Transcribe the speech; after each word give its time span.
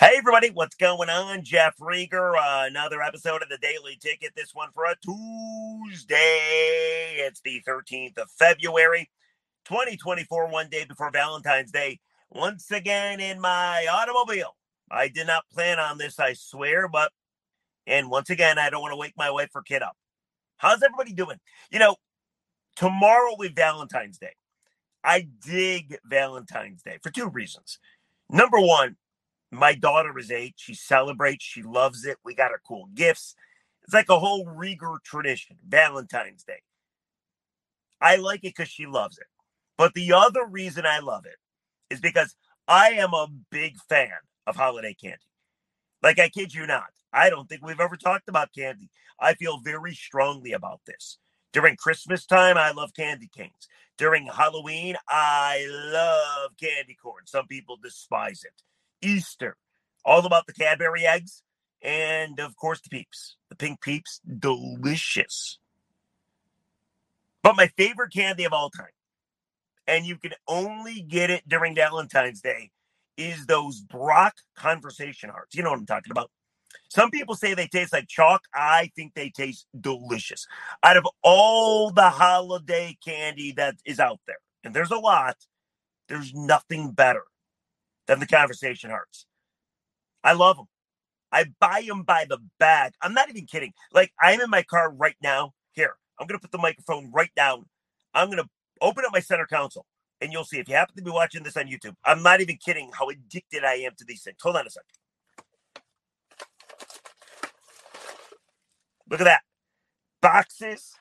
Hey, 0.00 0.14
everybody, 0.16 0.50
what's 0.50 0.76
going 0.76 1.08
on? 1.08 1.42
Jeff 1.42 1.76
Riger, 1.78 2.34
uh, 2.36 2.66
another 2.68 3.02
episode 3.02 3.42
of 3.42 3.48
the 3.48 3.58
Daily 3.58 3.98
Ticket. 4.00 4.30
This 4.36 4.54
one 4.54 4.68
for 4.72 4.84
a 4.84 4.94
Tuesday. 5.02 6.16
It's 7.16 7.40
the 7.40 7.60
13th 7.66 8.16
of 8.16 8.30
February, 8.30 9.10
2024, 9.64 10.50
one 10.52 10.68
day 10.70 10.84
before 10.84 11.10
Valentine's 11.10 11.72
Day. 11.72 11.98
Once 12.30 12.70
again 12.70 13.18
in 13.18 13.40
my 13.40 13.88
automobile. 13.90 14.54
I 14.88 15.08
did 15.08 15.26
not 15.26 15.50
plan 15.52 15.80
on 15.80 15.98
this, 15.98 16.20
I 16.20 16.34
swear, 16.34 16.86
but, 16.86 17.10
and 17.84 18.08
once 18.08 18.30
again, 18.30 18.56
I 18.56 18.70
don't 18.70 18.82
want 18.82 18.92
to 18.92 18.98
wake 18.98 19.14
my 19.16 19.32
wife 19.32 19.50
or 19.52 19.62
kid 19.62 19.82
up. 19.82 19.96
How's 20.58 20.80
everybody 20.80 21.12
doing? 21.12 21.40
You 21.72 21.80
know, 21.80 21.96
tomorrow 22.76 23.30
will 23.30 23.48
be 23.48 23.52
Valentine's 23.52 24.18
Day. 24.18 24.36
I 25.02 25.26
dig 25.44 25.98
Valentine's 26.04 26.82
Day 26.82 26.98
for 27.02 27.10
two 27.10 27.28
reasons. 27.28 27.80
Number 28.30 28.60
one, 28.60 28.94
my 29.50 29.74
daughter 29.74 30.18
is 30.18 30.30
eight. 30.30 30.54
She 30.56 30.74
celebrates. 30.74 31.44
She 31.44 31.62
loves 31.62 32.04
it. 32.04 32.18
We 32.24 32.34
got 32.34 32.50
her 32.50 32.60
cool 32.66 32.88
gifts. 32.94 33.34
It's 33.82 33.94
like 33.94 34.10
a 34.10 34.18
whole 34.18 34.44
Riger 34.44 35.02
tradition, 35.02 35.56
Valentine's 35.66 36.44
Day. 36.44 36.60
I 38.00 38.16
like 38.16 38.40
it 38.40 38.54
because 38.56 38.68
she 38.68 38.86
loves 38.86 39.18
it. 39.18 39.26
But 39.76 39.94
the 39.94 40.12
other 40.12 40.44
reason 40.44 40.84
I 40.84 40.98
love 40.98 41.24
it 41.24 41.36
is 41.92 42.00
because 42.00 42.34
I 42.66 42.90
am 42.90 43.14
a 43.14 43.28
big 43.50 43.76
fan 43.88 44.10
of 44.46 44.56
holiday 44.56 44.94
candy. 44.94 45.18
Like, 46.02 46.18
I 46.18 46.28
kid 46.28 46.54
you 46.54 46.66
not. 46.66 46.90
I 47.12 47.30
don't 47.30 47.48
think 47.48 47.64
we've 47.64 47.80
ever 47.80 47.96
talked 47.96 48.28
about 48.28 48.52
candy. 48.54 48.90
I 49.18 49.34
feel 49.34 49.58
very 49.58 49.94
strongly 49.94 50.52
about 50.52 50.80
this. 50.86 51.18
During 51.52 51.76
Christmas 51.76 52.26
time, 52.26 52.58
I 52.58 52.72
love 52.72 52.92
candy 52.94 53.30
canes. 53.34 53.68
During 53.96 54.26
Halloween, 54.26 54.96
I 55.08 55.66
love 55.70 56.50
candy 56.60 56.96
corn. 57.02 57.22
Some 57.24 57.46
people 57.46 57.78
despise 57.82 58.44
it. 58.44 58.62
Easter, 59.02 59.56
all 60.04 60.24
about 60.26 60.46
the 60.46 60.52
Cadbury 60.52 61.06
eggs, 61.06 61.42
and 61.82 62.40
of 62.40 62.56
course 62.56 62.80
the 62.80 62.88
peeps. 62.88 63.36
The 63.48 63.56
pink 63.56 63.80
peeps, 63.80 64.20
delicious. 64.38 65.58
But 67.42 67.56
my 67.56 67.68
favorite 67.68 68.12
candy 68.12 68.44
of 68.44 68.52
all 68.52 68.70
time, 68.70 68.86
and 69.86 70.04
you 70.04 70.16
can 70.16 70.32
only 70.46 71.00
get 71.02 71.30
it 71.30 71.48
during 71.48 71.74
Valentine's 71.74 72.40
Day, 72.40 72.70
is 73.16 73.46
those 73.46 73.80
Brach 73.80 74.36
conversation 74.56 75.30
hearts. 75.30 75.54
You 75.54 75.62
know 75.62 75.70
what 75.70 75.78
I'm 75.78 75.86
talking 75.86 76.10
about. 76.10 76.30
Some 76.90 77.10
people 77.10 77.34
say 77.34 77.54
they 77.54 77.66
taste 77.66 77.92
like 77.92 78.08
chalk. 78.08 78.42
I 78.54 78.90
think 78.94 79.14
they 79.14 79.30
taste 79.30 79.66
delicious. 79.78 80.46
Out 80.82 80.96
of 80.96 81.06
all 81.22 81.90
the 81.90 82.10
holiday 82.10 82.96
candy 83.04 83.52
that 83.52 83.76
is 83.84 84.00
out 84.00 84.20
there, 84.26 84.38
and 84.64 84.74
there's 84.74 84.90
a 84.90 84.98
lot, 84.98 85.36
there's 86.08 86.34
nothing 86.34 86.90
better 86.90 87.24
than 88.08 88.18
the 88.18 88.26
conversation 88.26 88.90
hearts. 88.90 89.26
I 90.24 90.32
love 90.32 90.56
them. 90.56 90.66
I 91.30 91.44
buy 91.60 91.84
them 91.86 92.02
by 92.02 92.24
the 92.28 92.38
bag. 92.58 92.94
I'm 93.02 93.14
not 93.14 93.28
even 93.28 93.46
kidding. 93.46 93.72
Like 93.92 94.12
I'm 94.20 94.40
in 94.40 94.50
my 94.50 94.62
car 94.62 94.90
right 94.92 95.14
now. 95.22 95.52
Here, 95.72 95.94
I'm 96.18 96.26
gonna 96.26 96.40
put 96.40 96.50
the 96.50 96.58
microphone 96.58 97.12
right 97.12 97.30
down. 97.36 97.66
I'm 98.14 98.30
gonna 98.30 98.48
open 98.80 99.04
up 99.06 99.12
my 99.12 99.20
center 99.20 99.46
console, 99.46 99.86
and 100.20 100.32
you'll 100.32 100.44
see 100.44 100.58
if 100.58 100.68
you 100.68 100.74
happen 100.74 100.96
to 100.96 101.02
be 101.02 101.10
watching 101.10 101.42
this 101.42 101.56
on 101.56 101.66
YouTube. 101.66 101.94
I'm 102.04 102.22
not 102.22 102.40
even 102.40 102.56
kidding 102.56 102.90
how 102.98 103.10
addicted 103.10 103.62
I 103.62 103.74
am 103.74 103.92
to 103.98 104.04
these 104.04 104.22
things. 104.22 104.38
Hold 104.42 104.56
on 104.56 104.66
a 104.66 104.70
second. 104.70 104.86
Look 109.10 109.20
at 109.20 109.24
that. 109.24 109.42
Boxes. 110.20 110.94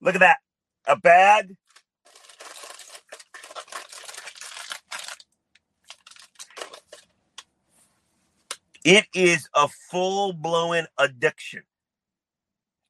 Look 0.00 0.14
at 0.14 0.20
that. 0.20 0.38
A 0.86 0.96
bag. 0.96 1.56
It 8.86 9.06
is 9.16 9.48
a 9.52 9.66
full 9.66 10.32
blown 10.32 10.86
addiction. 10.96 11.62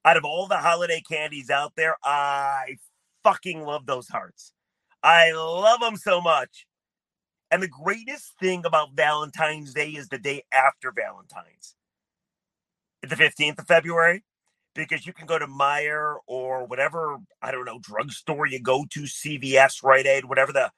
Out 0.04 0.18
of 0.18 0.26
all 0.26 0.46
the 0.46 0.58
holiday 0.58 1.00
candies 1.00 1.48
out 1.48 1.72
there, 1.74 1.96
I 2.04 2.76
fucking 3.24 3.62
love 3.62 3.86
those 3.86 4.06
hearts. 4.06 4.52
I 5.02 5.32
love 5.32 5.80
them 5.80 5.96
so 5.96 6.20
much. 6.20 6.66
And 7.50 7.62
the 7.62 7.68
greatest 7.68 8.34
thing 8.38 8.66
about 8.66 8.90
Valentine's 8.94 9.72
Day 9.72 9.88
is 9.88 10.08
the 10.08 10.18
day 10.18 10.42
after 10.52 10.92
Valentine's 10.92 11.76
the 13.00 13.16
15th 13.16 13.60
of 13.60 13.66
February 13.66 14.22
because 14.74 15.06
you 15.06 15.14
can 15.14 15.26
go 15.26 15.38
to 15.38 15.46
Meijer 15.46 16.16
or 16.26 16.66
whatever, 16.66 17.16
I 17.40 17.52
don't 17.52 17.64
know, 17.64 17.78
drugstore 17.78 18.46
you 18.46 18.60
go 18.60 18.84
to, 18.90 19.04
CVS, 19.04 19.82
Rite 19.82 20.06
Aid, 20.06 20.26
whatever 20.26 20.52
the 20.52 20.72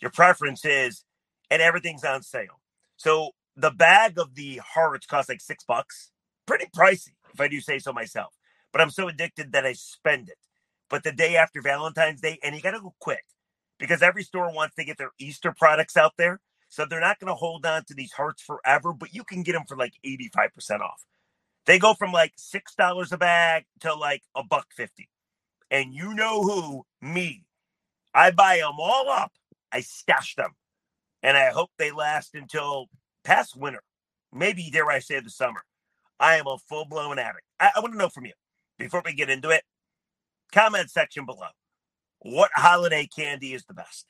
your 0.00 0.12
preference 0.12 0.64
is, 0.64 1.04
and 1.50 1.60
everything's 1.60 2.04
on 2.04 2.22
sale. 2.22 2.60
So 2.96 3.32
the 3.56 3.70
bag 3.70 4.18
of 4.18 4.34
the 4.34 4.60
hearts 4.74 5.06
costs 5.06 5.28
like 5.28 5.40
six 5.40 5.64
bucks. 5.64 6.10
Pretty 6.46 6.66
pricey, 6.76 7.12
if 7.32 7.40
I 7.40 7.48
do 7.48 7.60
say 7.60 7.78
so 7.78 7.92
myself. 7.92 8.34
But 8.72 8.80
I'm 8.82 8.90
so 8.90 9.08
addicted 9.08 9.52
that 9.52 9.66
I 9.66 9.72
spend 9.74 10.28
it. 10.28 10.38
But 10.88 11.04
the 11.04 11.12
day 11.12 11.36
after 11.36 11.62
Valentine's 11.62 12.20
Day, 12.20 12.38
and 12.42 12.54
you 12.54 12.62
got 12.62 12.72
to 12.72 12.80
go 12.80 12.94
quick 13.00 13.24
because 13.78 14.02
every 14.02 14.22
store 14.24 14.52
wants 14.52 14.74
to 14.76 14.84
get 14.84 14.98
their 14.98 15.12
Easter 15.18 15.54
products 15.56 15.96
out 15.96 16.14
there. 16.18 16.40
So 16.68 16.86
they're 16.86 17.00
not 17.00 17.18
going 17.18 17.28
to 17.28 17.34
hold 17.34 17.66
on 17.66 17.84
to 17.86 17.94
these 17.94 18.12
hearts 18.12 18.42
forever, 18.42 18.92
but 18.92 19.14
you 19.14 19.24
can 19.24 19.42
get 19.42 19.52
them 19.52 19.64
for 19.68 19.76
like 19.76 19.94
85% 20.06 20.80
off. 20.80 21.02
They 21.66 21.78
go 21.78 21.94
from 21.94 22.12
like 22.12 22.32
six 22.36 22.74
dollars 22.74 23.12
a 23.12 23.18
bag 23.18 23.64
to 23.80 23.94
like 23.94 24.22
a 24.34 24.42
buck 24.42 24.66
fifty. 24.76 25.08
And 25.70 25.94
you 25.94 26.14
know 26.14 26.42
who? 26.42 26.84
Me. 27.00 27.44
I 28.14 28.30
buy 28.32 28.58
them 28.58 28.74
all 28.78 29.08
up. 29.08 29.32
I 29.72 29.80
stash 29.80 30.34
them. 30.36 30.54
And 31.22 31.36
I 31.36 31.50
hope 31.50 31.70
they 31.78 31.90
last 31.92 32.34
until 32.34 32.86
past 33.24 33.56
winter. 33.56 33.82
Maybe 34.32 34.70
dare 34.70 34.88
I 34.90 35.00
say 35.00 35.20
the 35.20 35.30
summer. 35.30 35.62
I 36.18 36.36
am 36.36 36.46
a 36.46 36.58
full 36.68 36.84
blown 36.84 37.18
addict. 37.18 37.46
I, 37.58 37.70
I 37.74 37.80
want 37.80 37.92
to 37.94 37.98
know 37.98 38.08
from 38.08 38.26
you 38.26 38.32
before 38.78 39.02
we 39.04 39.14
get 39.14 39.30
into 39.30 39.50
it. 39.50 39.62
Comment 40.52 40.90
section 40.90 41.24
below. 41.24 41.48
What 42.20 42.50
holiday 42.54 43.06
candy 43.06 43.54
is 43.54 43.64
the 43.64 43.74
best? 43.74 44.06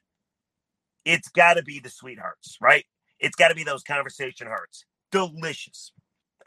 It's 1.04 1.28
got 1.28 1.54
to 1.54 1.62
be 1.62 1.78
the 1.78 1.90
sweethearts, 1.90 2.56
right? 2.60 2.84
It's 3.18 3.36
got 3.36 3.48
to 3.48 3.54
be 3.54 3.64
those 3.64 3.82
conversation 3.82 4.46
hearts. 4.46 4.84
Delicious. 5.12 5.92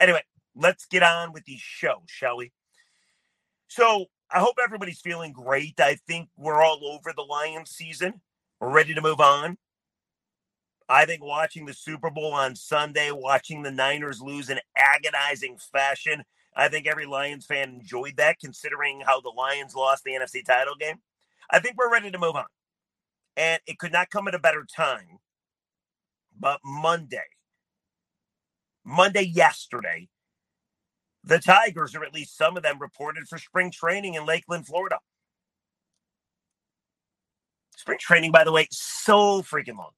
Anyway, 0.00 0.22
let's 0.54 0.86
get 0.86 1.02
on 1.02 1.32
with 1.32 1.44
the 1.44 1.56
show, 1.58 2.02
shall 2.06 2.36
we? 2.36 2.52
So 3.68 4.06
I 4.30 4.40
hope 4.40 4.56
everybody's 4.62 5.00
feeling 5.00 5.32
great. 5.32 5.80
I 5.80 5.96
think 6.06 6.28
we're 6.36 6.62
all 6.62 6.80
over 6.84 7.12
the 7.14 7.22
Lions 7.22 7.70
season. 7.70 8.20
We're 8.60 8.70
ready 8.70 8.94
to 8.94 9.00
move 9.00 9.20
on. 9.20 9.56
I 10.88 11.06
think 11.06 11.22
watching 11.22 11.64
the 11.66 11.72
Super 11.72 12.10
Bowl 12.10 12.32
on 12.34 12.54
Sunday, 12.54 13.10
watching 13.10 13.62
the 13.62 13.70
Niners 13.70 14.20
lose 14.20 14.50
in 14.50 14.60
agonizing 14.76 15.56
fashion, 15.58 16.24
I 16.56 16.68
think 16.68 16.86
every 16.86 17.06
Lions 17.06 17.46
fan 17.46 17.70
enjoyed 17.70 18.16
that 18.18 18.38
considering 18.38 19.00
how 19.00 19.20
the 19.20 19.30
Lions 19.30 19.74
lost 19.74 20.04
the 20.04 20.12
NFC 20.12 20.44
title 20.44 20.74
game. 20.78 21.00
I 21.50 21.58
think 21.58 21.76
we're 21.76 21.90
ready 21.90 22.10
to 22.10 22.18
move 22.18 22.36
on. 22.36 22.46
And 23.36 23.60
it 23.66 23.78
could 23.78 23.92
not 23.92 24.10
come 24.10 24.28
at 24.28 24.34
a 24.34 24.38
better 24.38 24.64
time. 24.64 25.18
But 26.38 26.60
Monday, 26.64 27.24
Monday 28.84 29.22
yesterday, 29.22 30.08
the 31.24 31.38
Tigers, 31.38 31.94
or 31.94 32.04
at 32.04 32.12
least 32.12 32.36
some 32.36 32.56
of 32.56 32.62
them, 32.62 32.78
reported 32.78 33.26
for 33.28 33.38
spring 33.38 33.70
training 33.70 34.14
in 34.14 34.26
Lakeland, 34.26 34.66
Florida. 34.66 34.98
Spring 37.76 37.98
training, 37.98 38.32
by 38.32 38.44
the 38.44 38.52
way, 38.52 38.68
so 38.70 39.42
freaking 39.42 39.78
long. 39.78 39.90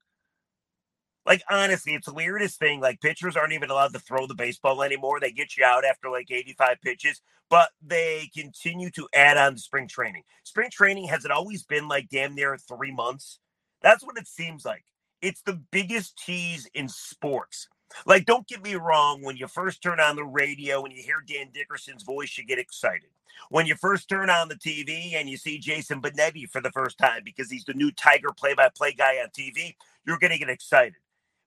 Like, 1.27 1.43
honestly, 1.51 1.95
it's 1.95 2.07
the 2.07 2.15
weirdest 2.15 2.59
thing. 2.59 2.81
Like, 2.81 3.01
pitchers 3.01 3.37
aren't 3.37 3.53
even 3.53 3.71
allowed 3.71 3.93
to 3.95 3.99
throw 3.99 4.27
the 4.27 4.35
baseball 4.35 4.83
anymore. 4.83 5.19
They 5.19 5.33
get 5.33 5.57
you 5.57 5.65
out 5.65 5.85
after 5.85 6.09
like 6.09 6.31
85 6.31 6.81
pitches, 6.81 7.21
but 7.51 7.71
they 7.85 8.31
continue 8.35 8.91
to 8.91 9.09
add 9.13 9.37
on 9.37 9.55
to 9.55 9.61
spring 9.61 9.89
training. 9.89 10.23
Spring 10.45 10.71
training 10.71 11.09
has 11.09 11.25
it 11.25 11.33
always 11.33 11.65
been 11.65 11.89
like 11.89 12.09
damn 12.11 12.35
near 12.37 12.57
three 12.57 12.93
months? 12.93 13.41
That's 13.83 14.05
what 14.05 14.19
it 14.19 14.29
seems 14.29 14.65
like. 14.65 14.85
It's 15.21 15.43
the 15.43 15.61
biggest 15.73 16.17
tease 16.25 16.69
in 16.75 16.89
sports. 16.89 17.69
Like, 18.05 18.25
don't 18.27 18.47
get 18.47 18.63
me 18.63 18.75
wrong, 18.75 19.23
when 19.23 19.37
you 19.37 19.49
first 19.49 19.83
turn 19.83 20.01
on 20.01 20.17
the 20.17 20.25
radio 20.25 20.85
and 20.85 20.93
you 20.93 21.03
hear 21.03 21.23
Dan 21.27 21.49
Dickerson's 21.53 22.03
voice, 22.03 22.37
you 22.37 22.45
get 22.45 22.59
excited. 22.59 23.09
When 23.51 23.67
you 23.67 23.75
first 23.75 24.09
turn 24.09 24.31
on 24.31 24.49
the 24.49 24.55
TV 24.55 25.15
and 25.15 25.29
you 25.29 25.37
see 25.37 25.59
Jason 25.59 26.01
Benetti 26.01 26.49
for 26.49 26.61
the 26.61 26.71
first 26.71 26.99
time 26.99 27.23
because 27.25 27.51
he's 27.51 27.65
the 27.65 27.75
new 27.75 27.91
Tiger 27.93 28.31
play 28.37 28.55
by 28.55 28.71
play 28.75 28.93
guy 28.93 29.17
on 29.23 29.29
TV, 29.29 29.75
you're 30.07 30.19
going 30.19 30.33
to 30.33 30.39
get 30.39 30.49
excited. 30.49 30.95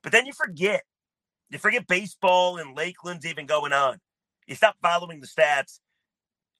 But 0.03 0.11
then 0.11 0.25
you 0.25 0.33
forget. 0.33 0.83
You 1.49 1.57
forget 1.57 1.87
baseball 1.87 2.57
and 2.57 2.75
Lakeland's 2.75 3.25
even 3.25 3.45
going 3.45 3.73
on. 3.73 3.99
You 4.47 4.55
stop 4.55 4.75
following 4.81 5.19
the 5.19 5.27
stats 5.27 5.79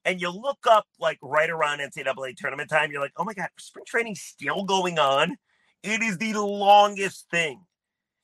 and 0.06 0.22
you 0.22 0.30
look 0.30 0.60
up 0.68 0.86
like 1.00 1.20
right 1.22 1.50
around 1.50 1.80
NCAA 1.80 2.36
tournament 2.36 2.70
time. 2.70 2.92
You're 2.92 3.02
like, 3.02 3.14
oh 3.18 3.24
my 3.24 3.34
God, 3.34 3.50
spring 3.60 3.86
training 3.86 4.16
still 4.16 4.64
going 4.64 4.98
on? 5.00 5.38
It 5.84 6.02
is 6.02 6.18
the 6.18 6.34
longest 6.34 7.28
thing. 7.30 7.62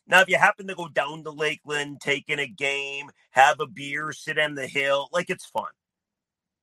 Now, 0.08 0.22
if 0.22 0.30
you 0.30 0.38
happen 0.38 0.68
to 0.68 0.76
go 0.76 0.88
down 0.88 1.24
to 1.24 1.32
Lakeland, 1.32 2.00
take 2.00 2.30
in 2.30 2.40
a 2.40 2.48
game, 2.48 3.10
have 3.32 3.60
a 3.60 3.66
beer, 3.66 4.12
sit 4.12 4.38
on 4.38 4.54
the 4.54 4.68
hill, 4.68 5.10
like 5.12 5.30
it's 5.30 5.46
fun. 5.46 5.66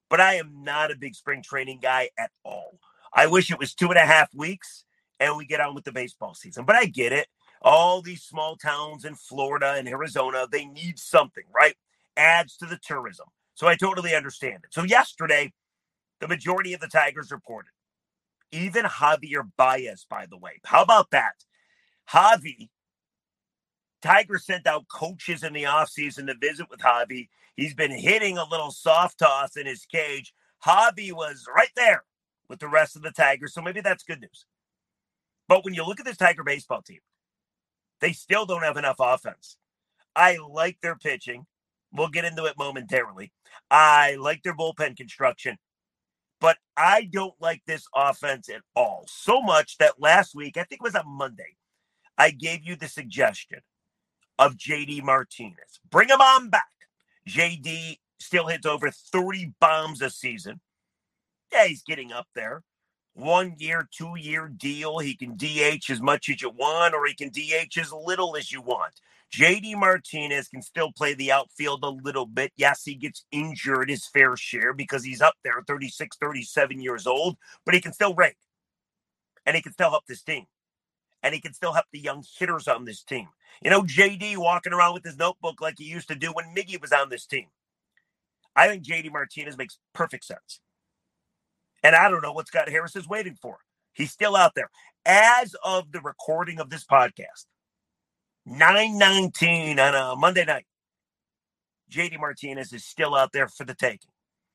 But 0.09 0.21
I 0.21 0.35
am 0.35 0.63
not 0.63 0.93
a 0.93 0.97
big 0.97 1.15
spring 1.15 1.43
training 1.43 1.81
guy 1.83 2.11
at 2.19 2.31
all. 2.45 2.79
I 3.13 3.27
wish 3.27 3.51
it 3.51 3.59
was 3.59 3.75
two 3.75 3.89
and 3.89 3.99
a 3.99 4.07
half 4.07 4.33
weeks 4.35 4.85
and 5.19 5.37
we 5.37 5.47
get 5.47 5.61
on 5.61 5.75
with 5.75 5.85
the 5.85 5.93
baseball 5.93 6.35
season. 6.35 6.65
But 6.65 6.77
I 6.77 6.87
get 6.87 7.13
it. 7.13 7.27
All 7.63 8.03
these 8.03 8.23
small 8.23 8.57
towns 8.57 9.05
in 9.05 9.15
Florida 9.15 9.75
and 9.77 9.89
Arizona, 9.89 10.47
they 10.51 10.65
need 10.65 10.99
something, 10.99 11.45
right? 11.55 11.77
Adds 12.17 12.57
to 12.59 12.67
the 12.67 12.79
tourism. 12.83 13.27
So 13.55 13.69
I 13.69 13.77
totally 13.77 14.15
understand 14.15 14.61
it. 14.65 14.73
So 14.73 14.83
yesterday, 14.83 15.53
the 16.21 16.29
majority 16.29 16.75
of 16.75 16.81
the 16.81 16.89
Tigers 16.89 17.31
reported. 17.31 17.71
Even 18.51 18.85
Javier 18.85 19.49
Baez, 19.57 20.07
by 20.09 20.27
the 20.27 20.37
way. 20.37 20.61
How 20.65 20.83
about 20.83 21.11
that? 21.11 21.35
Javi, 22.11 22.69
Tiger 24.03 24.39
sent 24.39 24.67
out 24.67 24.89
coaches 24.89 25.43
in 25.43 25.53
the 25.53 25.63
offseason 25.63 26.27
to 26.27 26.35
visit 26.41 26.69
with 26.69 26.81
Javi. 26.81 27.29
He's 27.57 27.75
been 27.75 27.93
hitting 27.93 28.37
a 28.39 28.49
little 28.49 28.71
soft 28.71 29.19
toss 29.19 29.57
in 29.57 29.67
his 29.67 29.87
cage. 29.87 30.35
Javi 30.67 31.13
was 31.13 31.47
right 31.55 31.71
there 31.77 32.05
with 32.49 32.59
the 32.61 32.69
rest 32.69 32.97
of 32.97 33.03
the 33.03 33.13
Tigers. 33.13 33.55
So 33.55 33.63
maybe 33.63 33.81
that's 33.81 34.05
good 34.05 34.21
news. 34.21 34.45
But 35.49 35.65
when 35.65 35.75
you 35.75 35.85
look 35.85 36.01
at 36.01 36.07
this 36.07 36.17
Tiger 36.17 36.45
baseball 36.45 36.83
team, 36.83 37.01
they 38.03 38.13
still 38.13 38.45
don't 38.45 38.65
have 38.65 38.77
enough 38.77 38.97
offense. 38.99 39.57
I 40.15 40.37
like 40.47 40.77
their 40.83 40.97
pitching. 40.97 41.47
We'll 41.93 42.09
get 42.09 42.27
into 42.27 42.45
it 42.45 42.59
momentarily. 42.59 43.33
I 43.71 44.17
like 44.17 44.43
their 44.43 44.57
bullpen 44.57 44.97
construction, 44.97 45.57
but 46.41 46.59
I 46.77 47.05
don't 47.05 47.35
like 47.41 47.63
this 47.67 47.87
offense 47.95 48.49
at 48.49 48.63
all. 48.75 49.05
So 49.09 49.41
much 49.41 49.79
that 49.79 50.01
last 50.01 50.35
week, 50.35 50.57
I 50.57 50.65
think 50.65 50.81
it 50.81 50.85
was 50.85 50.97
on 50.97 51.07
Monday, 51.07 51.57
I 52.19 52.31
gave 52.31 52.65
you 52.65 52.77
the 52.77 52.89
suggestion 52.89 53.61
of 54.39 54.57
JD 54.57 55.03
Martinez. 55.05 55.81
Bring 55.91 56.09
him 56.09 56.21
on 56.21 56.51
back. 56.51 56.67
JD 57.29 57.99
still 58.19 58.49
hits 58.49 58.67
over 58.67 58.91
30 58.91 59.53
bombs 59.61 60.03
a 60.03 60.11
season. 60.11 60.61
Yeah, 61.53 61.67
he's 61.67 61.83
getting 61.83 62.13
up 62.13 62.27
there 62.35 62.65
one 63.15 63.55
year, 63.59 63.89
two 63.91 64.15
year 64.17 64.49
deal. 64.49 64.99
He 64.99 65.15
can 65.15 65.37
DH 65.37 65.91
as 65.91 66.01
much 66.01 66.29
as 66.29 66.43
you 66.43 66.51
want, 66.51 66.95
or 66.95 67.07
he 67.07 67.15
can 67.15 67.31
DH 67.31 67.79
as 67.79 67.93
little 67.93 68.37
as 68.37 68.53
you 68.53 68.63
want. 68.63 68.95
JD 69.33 69.77
Martinez 69.79 70.49
can 70.49 70.61
still 70.61 70.93
play 70.93 71.15
the 71.15 71.33
outfield 71.33 71.85
a 71.85 71.89
little 71.89 72.27
bit. 72.27 72.53
Yes, 72.57 72.83
he 72.85 72.95
gets 72.95 73.25
injured 73.33 73.89
his 73.89 74.07
fair 74.07 74.37
share 74.37 74.75
because 74.75 75.05
he's 75.05 75.23
up 75.23 75.35
there 75.43 75.63
36, 75.67 76.17
37 76.19 76.83
years 76.83 77.07
old, 77.07 77.37
but 77.65 77.75
he 77.75 77.81
can 77.81 77.95
still 77.95 78.15
rake 78.15 78.37
and 79.47 79.57
he 79.57 79.63
can 79.63 79.73
still 79.73 79.91
help 79.91 80.07
this 80.07 80.23
team. 80.23 80.47
And 81.23 81.35
he 81.35 81.41
can 81.41 81.55
still 81.55 81.73
help 81.73 81.87
the 81.93 82.01
young 82.01 82.25
hitters 82.39 82.69
on 82.69 82.85
this 82.85 83.03
team. 83.03 83.29
You 83.63 83.71
know, 83.71 83.83
JD 83.83 84.37
walking 84.39 84.73
around 84.73 84.95
with 84.95 85.05
his 85.05 85.17
notebook 85.17 85.61
like 85.61 85.77
he 85.79 85.85
used 85.85 86.09
to 86.09 86.15
do 86.15 86.33
when 86.33 86.55
Miggy 86.55 86.81
was 86.81 86.93
on 86.93 87.11
this 87.11 87.27
team. 87.27 87.47
I 88.57 88.69
think 88.69 88.85
JD 88.85 89.13
Martinez 89.13 89.57
makes 89.57 89.79
perfect 89.95 90.25
sense. 90.25 90.61
And 91.83 91.97
I 91.97 92.09
don't 92.09 92.23
know 92.23 92.33
what 92.33 92.47
Scott 92.47 92.69
Harris 92.69 92.97
is 92.97 93.09
waiting 93.09 93.37
for. 93.41 93.59
He's 93.93 94.13
still 94.13 94.37
out 94.37 94.53
there. 94.55 94.71
As 95.05 95.55
of 95.65 95.91
the 95.93 96.01
recording 96.01 96.61
of 96.61 96.71
this 96.71 96.85
podcast, 96.85 97.47
919 98.47 99.79
on 99.79 99.95
a 99.95 100.17
Monday 100.17 100.45
night, 100.45 100.67
JD 101.91 102.19
Martinez 102.21 102.73
is 102.73 102.85
still 102.85 103.15
out 103.15 103.33
there 103.33 103.49
for 103.49 103.65
the 103.65 103.75
taking. 103.75 104.11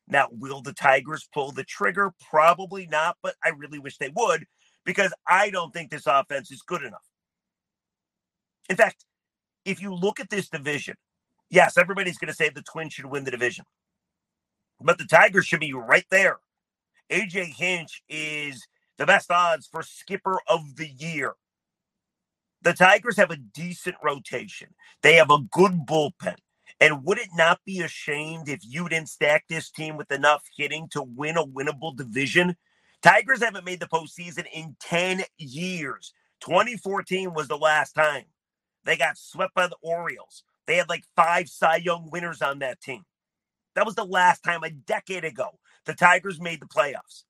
Now, 0.08 0.30
will 0.32 0.62
the 0.62 0.74
Tigers 0.74 1.28
pull 1.34 1.52
the 1.52 1.66
trigger? 1.66 2.14
Probably 2.30 2.88
not, 2.88 3.18
but 3.22 3.36
I 3.44 3.50
really 3.50 3.78
wish 3.78 3.98
they 3.98 4.12
would 4.16 4.46
because 4.86 5.14
I 5.28 5.50
don't 5.50 5.74
think 5.74 5.92
this 5.92 6.08
offense 6.08 6.50
is 6.50 6.62
good 6.62 6.82
enough. 6.82 7.04
In 8.70 8.78
fact, 8.78 9.06
if 9.66 9.82
you 9.82 9.94
look 9.94 10.22
at 10.22 10.30
this 10.30 10.48
division, 10.48 10.96
yes, 11.50 11.78
everybody's 11.78 12.18
going 12.18 12.30
to 12.30 12.34
say 12.34 12.50
the 12.50 12.62
Twins 12.62 12.94
should 12.94 13.06
win 13.06 13.26
the 13.26 13.32
division, 13.32 13.66
but 14.80 14.98
the 14.98 15.06
Tigers 15.06 15.46
should 15.46 15.60
be 15.60 15.74
right 15.74 16.06
there 16.10 16.38
AJ 17.12 17.56
Hinch 17.56 18.04
is 18.10 18.68
the 18.98 19.08
best 19.08 19.32
odds 19.32 19.68
for 19.68 19.84
skipper 19.84 20.40
of 20.48 20.78
the 20.78 20.88
year. 20.90 21.36
The 22.64 22.74
Tigers 22.74 23.18
have 23.18 23.32
a 23.32 23.38
decent 23.38 23.98
rotation. 24.04 24.70
They 25.04 25.16
have 25.16 25.32
a 25.32 25.40
good 25.52 25.88
bullpen. 25.88 26.38
And 26.82 27.06
would 27.06 27.20
it 27.20 27.30
not 27.36 27.62
be 27.66 27.82
ashamed 27.82 28.50
if 28.50 28.62
you 28.64 28.90
didn't 28.90 29.10
stack 29.10 29.46
this 29.50 29.72
team 29.72 29.98
with 29.98 30.12
enough 30.12 30.44
hitting 30.58 30.90
to 30.92 31.04
win 31.04 31.38
a 31.38 31.46
winnable 31.46 31.98
division? 31.98 32.58
Tigers 33.04 33.44
haven't 33.44 33.66
made 33.66 33.82
the 33.82 33.88
postseason 33.88 34.46
in 34.54 34.78
10 34.82 35.24
years. 35.40 36.14
2014 36.42 37.34
was 37.34 37.50
the 37.50 37.58
last 37.58 37.94
time. 37.94 38.26
They 38.86 38.98
got 38.98 39.18
swept 39.18 39.56
by 39.56 39.68
the 39.68 39.78
Orioles. 39.82 40.44
They 40.68 40.78
had 40.78 40.90
like 40.90 41.06
five 41.16 41.50
Cy 41.50 41.78
Young 41.78 42.10
winners 42.12 42.44
on 42.44 42.60
that 42.60 42.82
team. 42.82 43.04
That 43.76 43.86
was 43.86 43.96
the 43.96 44.06
last 44.06 44.44
time 44.44 44.64
a 44.64 44.72
decade 44.72 45.26
ago 45.26 45.60
the 45.88 45.96
Tigers 45.96 46.40
made 46.40 46.62
the 46.62 46.68
playoffs. 46.68 47.24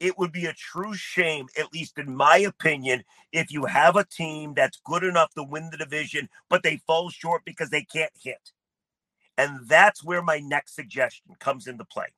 It 0.00 0.18
would 0.18 0.32
be 0.32 0.46
a 0.46 0.52
true 0.52 0.94
shame, 0.94 1.46
at 1.58 1.72
least 1.72 1.98
in 1.98 2.14
my 2.14 2.38
opinion, 2.38 3.04
if 3.32 3.50
you 3.50 3.64
have 3.64 3.96
a 3.96 4.04
team 4.04 4.52
that's 4.54 4.80
good 4.84 5.04
enough 5.04 5.32
to 5.34 5.42
win 5.42 5.70
the 5.70 5.78
division, 5.78 6.28
but 6.50 6.62
they 6.62 6.82
fall 6.86 7.08
short 7.08 7.42
because 7.46 7.70
they 7.70 7.84
can't 7.84 8.12
hit. 8.20 8.50
And 9.38 9.66
that's 9.66 10.04
where 10.04 10.22
my 10.22 10.40
next 10.40 10.74
suggestion 10.74 11.34
comes 11.38 11.66
into 11.66 11.84
play. 11.84 12.08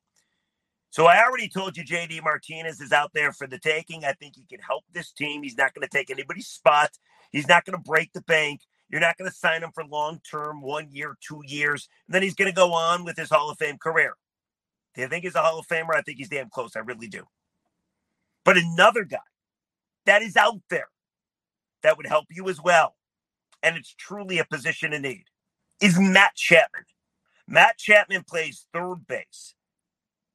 So 0.89 1.05
I 1.05 1.23
already 1.23 1.47
told 1.47 1.77
you 1.77 1.83
JD 1.83 2.23
Martinez 2.23 2.81
is 2.81 2.91
out 2.91 3.11
there 3.13 3.31
for 3.31 3.45
the 3.45 3.59
taking. 3.59 4.03
I 4.03 4.13
think 4.13 4.35
he 4.35 4.45
can 4.49 4.59
help 4.59 4.83
this 4.93 5.11
team. 5.11 5.43
He's 5.43 5.57
not 5.57 5.73
going 5.73 5.87
to 5.87 5.95
take 5.95 6.09
anybody's 6.09 6.47
spot. 6.47 6.91
He's 7.31 7.47
not 7.47 7.65
going 7.65 7.77
to 7.77 7.89
break 7.89 8.13
the 8.13 8.21
bank. 8.21 8.61
You're 8.89 9.01
not 9.01 9.17
going 9.17 9.29
to 9.29 9.35
sign 9.35 9.63
him 9.63 9.71
for 9.73 9.83
long 9.85 10.21
term, 10.29 10.61
one 10.61 10.89
year, 10.89 11.17
two 11.21 11.41
years. 11.45 11.89
And 12.07 12.15
then 12.15 12.23
he's 12.23 12.35
going 12.35 12.49
to 12.49 12.55
go 12.55 12.73
on 12.73 13.03
with 13.03 13.17
his 13.17 13.29
Hall 13.29 13.49
of 13.49 13.57
Fame 13.57 13.77
career. 13.77 14.15
Do 14.97 15.03
you 15.03 15.09
think 15.09 15.25
he's 15.25 15.35
a 15.35 15.41
Hall 15.41 15.59
of 15.59 15.67
Famer? 15.67 15.95
I 15.95 16.01
think 16.01 16.17
he's 16.17 16.27
damn 16.27 16.49
close. 16.49 16.75
I 16.75 16.79
really 16.79 17.07
do. 17.07 17.23
But 18.43 18.57
another 18.57 19.03
guy 19.03 19.17
that 20.07 20.23
is 20.23 20.35
out 20.35 20.59
there 20.71 20.87
that 21.83 21.97
would 21.97 22.07
help 22.07 22.25
you 22.31 22.49
as 22.49 22.59
well, 22.59 22.95
and 23.61 23.77
it's 23.77 23.93
truly 23.93 24.39
a 24.39 24.45
position 24.45 24.93
in 24.93 25.03
need, 25.03 25.25
is 25.79 25.99
Matt 25.99 26.33
Chapman. 26.35 26.85
Matt 27.47 27.77
Chapman 27.77 28.23
plays 28.27 28.65
third 28.73 29.05
base. 29.07 29.53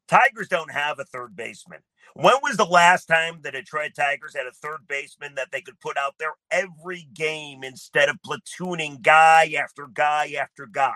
Tigers 0.07 0.47
don't 0.47 0.71
have 0.71 1.01
a 1.01 1.05
third 1.05 1.35
baseman. 1.35 1.81
When 2.15 2.35
was 2.43 2.57
the 2.57 2.65
last 2.65 3.07
time 3.07 3.41
the 3.43 3.51
Detroit 3.51 3.93
Tigers 3.97 4.37
had 4.37 4.47
a 4.47 4.53
third 4.53 4.87
baseman 4.87 5.35
that 5.35 5.49
they 5.51 5.61
could 5.61 5.81
put 5.81 5.97
out 5.97 6.15
there 6.19 6.35
every 6.53 7.09
game 7.15 7.65
instead 7.65 8.09
of 8.09 8.17
platooning 8.25 9.03
guy 9.03 9.55
after 9.59 9.89
guy 9.93 10.35
after 10.39 10.67
guy? 10.67 10.93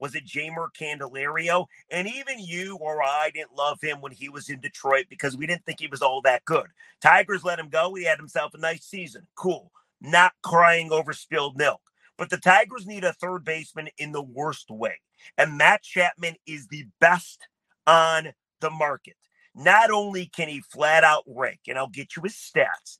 Was 0.00 0.14
it 0.14 0.26
Jeimer 0.26 0.68
Candelario? 0.78 1.66
And 1.90 2.08
even 2.08 2.38
you 2.38 2.76
or 2.76 3.02
I 3.02 3.30
didn't 3.32 3.56
love 3.56 3.78
him 3.82 4.00
when 4.00 4.12
he 4.12 4.28
was 4.28 4.48
in 4.48 4.60
Detroit 4.60 5.06
because 5.08 5.36
we 5.36 5.46
didn't 5.46 5.64
think 5.66 5.78
he 5.78 5.86
was 5.86 6.02
all 6.02 6.22
that 6.22 6.44
good. 6.46 6.66
Tigers 7.00 7.44
let 7.44 7.58
him 7.58 7.68
go. 7.68 7.94
He 7.94 8.04
had 8.04 8.18
himself 8.18 8.54
a 8.54 8.58
nice 8.58 8.84
season. 8.84 9.26
Cool. 9.36 9.70
Not 10.00 10.32
crying 10.42 10.90
over 10.90 11.12
spilled 11.12 11.56
milk. 11.58 11.82
But 12.16 12.30
the 12.30 12.38
Tigers 12.38 12.86
need 12.86 13.04
a 13.04 13.12
third 13.12 13.44
baseman 13.44 13.88
in 13.98 14.12
the 14.12 14.22
worst 14.22 14.70
way. 14.70 15.00
And 15.38 15.56
Matt 15.56 15.82
Chapman 15.82 16.36
is 16.46 16.66
the 16.68 16.86
best 17.00 17.46
on 17.86 18.32
the 18.60 18.70
market. 18.70 19.16
Not 19.54 19.90
only 19.90 20.26
can 20.26 20.48
he 20.48 20.60
flat 20.60 21.04
out 21.04 21.24
rake, 21.26 21.60
and 21.66 21.76
I'll 21.78 21.88
get 21.88 22.16
you 22.16 22.22
his 22.22 22.34
stats, 22.34 22.98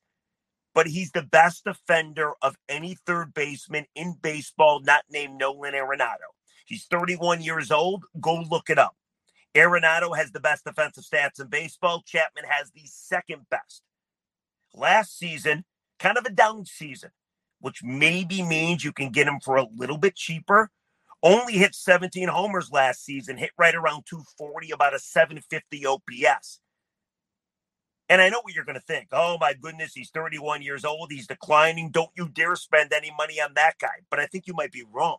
but 0.75 0.87
he's 0.87 1.13
the 1.13 1.23
best 1.23 1.65
defender 1.65 2.33
of 2.43 2.57
any 2.69 2.97
third 3.07 3.35
baseman 3.35 3.87
in 3.95 4.17
baseball, 4.21 4.81
not 4.81 5.05
named 5.11 5.39
Nolan 5.39 5.75
Arenado. 5.75 6.31
He's 6.71 6.85
31 6.85 7.43
years 7.43 7.73
old. 7.73 8.05
Go 8.21 8.45
look 8.49 8.71
it 8.71 8.79
up. 8.79 8.95
Arenado 9.57 10.17
has 10.17 10.31
the 10.31 10.39
best 10.39 10.65
defensive 10.65 11.03
stats 11.03 11.41
in 11.41 11.49
baseball. 11.49 12.05
Chapman 12.07 12.45
has 12.49 12.71
the 12.71 12.83
second 12.85 13.47
best. 13.51 13.83
Last 14.73 15.19
season, 15.19 15.65
kind 15.99 16.17
of 16.17 16.25
a 16.25 16.31
down 16.31 16.65
season, 16.67 17.11
which 17.59 17.83
maybe 17.83 18.45
means 18.45 18.85
you 18.85 18.93
can 18.93 19.11
get 19.11 19.27
him 19.27 19.41
for 19.41 19.57
a 19.57 19.67
little 19.77 19.99
bit 19.99 20.15
cheaper. 20.15 20.71
Only 21.25 21.55
hit 21.55 21.75
17 21.75 22.29
homers 22.29 22.71
last 22.71 23.05
season, 23.05 23.37
hit 23.37 23.51
right 23.59 23.75
around 23.75 24.05
240, 24.07 24.71
about 24.71 24.95
a 24.95 25.01
750 25.01 25.87
OPS. 25.87 26.61
And 28.09 28.23
I 28.23 28.29
know 28.29 28.43
what 28.43 28.55
you're 28.55 28.65
going 28.65 28.79
to 28.79 28.81
think. 28.81 29.09
Oh, 29.11 29.39
my 29.41 29.55
goodness, 29.55 29.93
he's 29.95 30.11
31 30.11 30.63
years 30.63 30.85
old. 30.85 31.11
He's 31.11 31.27
declining. 31.27 31.91
Don't 31.91 32.11
you 32.17 32.29
dare 32.29 32.55
spend 32.55 32.93
any 32.93 33.13
money 33.19 33.41
on 33.41 33.55
that 33.55 33.75
guy. 33.81 34.05
But 34.09 34.21
I 34.21 34.27
think 34.27 34.47
you 34.47 34.55
might 34.55 34.73
be 34.73 34.85
wrong. 34.89 35.19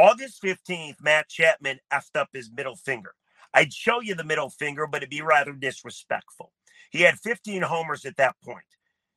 August 0.00 0.42
15th, 0.42 0.96
Matt 1.02 1.28
Chapman 1.28 1.78
effed 1.92 2.16
up 2.18 2.30
his 2.32 2.50
middle 2.50 2.74
finger. 2.74 3.12
I'd 3.52 3.70
show 3.70 4.00
you 4.00 4.14
the 4.14 4.24
middle 4.24 4.48
finger, 4.48 4.86
but 4.86 5.02
it'd 5.02 5.10
be 5.10 5.20
rather 5.20 5.52
disrespectful. 5.52 6.52
He 6.90 7.02
had 7.02 7.18
15 7.18 7.60
homers 7.60 8.06
at 8.06 8.16
that 8.16 8.34
point. 8.42 8.64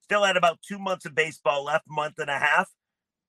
Still 0.02 0.26
had 0.26 0.36
about 0.36 0.62
two 0.62 0.78
months 0.78 1.06
of 1.06 1.16
baseball 1.16 1.64
left, 1.64 1.86
month 1.88 2.20
and 2.20 2.30
a 2.30 2.38
half. 2.38 2.70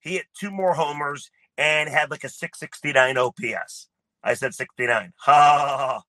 He 0.00 0.14
hit 0.14 0.26
two 0.36 0.50
more 0.50 0.74
homers 0.74 1.30
and 1.56 1.88
had 1.88 2.10
like 2.10 2.24
a 2.24 2.28
669 2.28 3.16
OPS. 3.16 3.86
I 4.24 4.34
said 4.34 4.52
69. 4.52 5.12
Ha. 5.18 6.02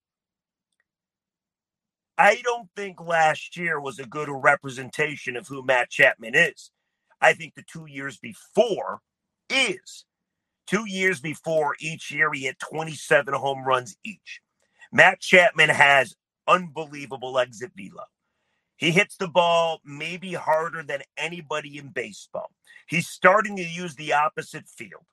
I 2.17 2.41
don't 2.43 2.69
think 2.75 2.99
last 2.99 3.55
year 3.55 3.79
was 3.79 3.99
a 3.99 4.07
good 4.07 4.29
representation 4.31 5.37
of 5.37 5.47
who 5.47 5.63
Matt 5.63 5.91
Chapman 5.91 6.33
is. 6.33 6.71
I 7.21 7.33
think 7.33 7.53
the 7.53 7.63
two 7.71 7.85
years 7.85 8.17
before 8.17 9.01
is. 9.47 10.05
Two 10.67 10.85
years 10.89 11.19
before, 11.21 11.75
each 11.79 12.11
year 12.11 12.31
he 12.33 12.43
hit 12.43 12.59
27 12.59 13.33
home 13.33 13.65
runs 13.65 13.97
each. 14.03 14.41
Matt 14.91 15.19
Chapman 15.21 15.69
has 15.69 16.15
unbelievable 16.47 17.39
exit 17.39 17.71
velo. 17.75 18.05
He 18.77 18.91
hits 18.91 19.17
the 19.17 19.27
ball 19.27 19.81
maybe 19.85 20.33
harder 20.33 20.83
than 20.83 21.01
anybody 21.17 21.77
in 21.77 21.89
baseball. 21.89 22.51
He's 22.87 23.07
starting 23.07 23.55
to 23.57 23.63
use 23.63 23.95
the 23.95 24.13
opposite 24.13 24.67
field. 24.67 25.05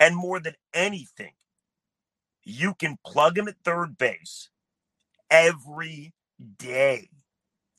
And 0.00 0.16
more 0.16 0.40
than 0.40 0.54
anything, 0.74 1.32
you 2.44 2.74
can 2.74 2.98
plug 3.06 3.38
him 3.38 3.48
at 3.48 3.56
third 3.64 3.98
base 3.98 4.50
every 5.30 6.14
day. 6.58 7.10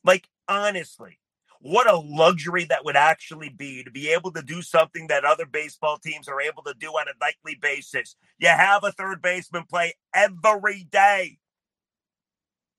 Like, 0.04 0.30
honestly, 0.48 1.20
what 1.62 1.90
a 1.90 1.98
luxury 1.98 2.66
that 2.66 2.86
would 2.86 2.96
actually 2.96 3.50
be 3.50 3.84
to 3.84 3.92
be 3.92 4.10
able 4.10 4.32
to 4.34 4.42
do 4.42 4.62
something 4.62 5.08
that 5.08 5.26
other 5.26 5.46
baseball 5.46 5.98
teams 5.98 6.28
are 6.28 6.42
able 6.42 6.64
to 6.64 6.74
do 6.80 6.88
on 6.90 7.08
a 7.08 7.18
nightly 7.20 7.58
basis. 7.62 8.16
You 8.40 8.50
have 8.50 8.84
a 8.84 8.92
third 8.92 9.22
baseman 9.22 9.64
play 9.70 9.94
every 10.14 10.84
day. 10.84 11.40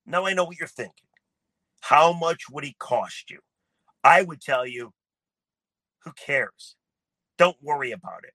Now 0.05 0.25
I 0.25 0.33
know 0.33 0.45
what 0.45 0.57
you're 0.57 0.67
thinking. 0.67 1.07
How 1.81 2.13
much 2.13 2.49
would 2.49 2.63
he 2.63 2.75
cost 2.79 3.29
you? 3.29 3.39
I 4.03 4.21
would 4.21 4.41
tell 4.41 4.65
you, 4.65 4.93
who 6.03 6.11
cares? 6.13 6.75
Don't 7.37 7.57
worry 7.61 7.91
about 7.91 8.23
it. 8.23 8.33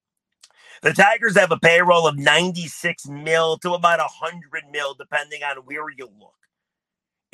The 0.82 0.92
Tigers 0.92 1.36
have 1.38 1.50
a 1.52 1.58
payroll 1.58 2.06
of 2.06 2.18
96 2.18 3.06
mil 3.08 3.58
to 3.58 3.72
about 3.72 3.98
100 3.98 4.64
mil, 4.70 4.94
depending 4.94 5.42
on 5.42 5.56
where 5.58 5.88
you 5.90 6.08
look. 6.18 6.34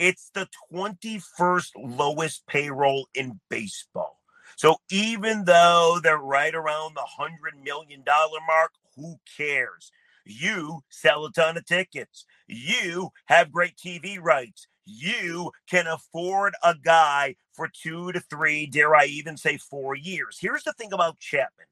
It's 0.00 0.30
the 0.32 0.48
21st 0.72 1.72
lowest 1.76 2.46
payroll 2.46 3.06
in 3.14 3.38
baseball. 3.50 4.16
So 4.56 4.76
even 4.90 5.44
though 5.44 6.00
they're 6.02 6.16
right 6.16 6.54
around 6.54 6.94
the 6.96 7.06
$100 7.20 7.62
million 7.62 8.02
mark, 8.06 8.72
who 8.96 9.16
cares? 9.36 9.92
You 10.24 10.80
sell 10.88 11.26
a 11.26 11.32
ton 11.32 11.58
of 11.58 11.66
tickets. 11.66 12.24
You 12.46 13.10
have 13.26 13.52
great 13.52 13.76
TV 13.76 14.18
rights. 14.18 14.68
You 14.86 15.52
can 15.68 15.86
afford 15.86 16.54
a 16.64 16.74
guy 16.82 17.36
for 17.52 17.68
two 17.68 18.10
to 18.12 18.20
three, 18.20 18.64
dare 18.64 18.96
I 18.96 19.04
even 19.04 19.36
say 19.36 19.58
four 19.58 19.94
years. 19.94 20.38
Here's 20.40 20.64
the 20.64 20.72
thing 20.72 20.94
about 20.94 21.18
Chapman 21.18 21.66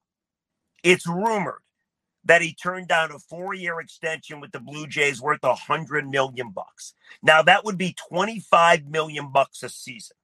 it's 0.85 1.07
rumored 1.07 1.63
that 2.25 2.43
he 2.43 2.55
turned 2.55 2.89
down 2.89 3.13
a 3.13 3.19
four-year 3.19 3.81
extension 3.81 4.41
with 4.41 4.53
the 4.53 4.61
Blue 4.61 4.87
Jays 4.87 5.21
worth 5.21 5.45
a 5.45 5.55
hundred 5.55 6.09
million 6.09 6.51
bucks. 6.51 6.95
Now 7.23 7.43
that 7.43 7.65
would 7.65 7.79
be 7.79 7.95
25 8.09 8.87
million 8.87 9.33
bucks 9.33 9.63
a 9.63 9.69
season. 9.69 10.17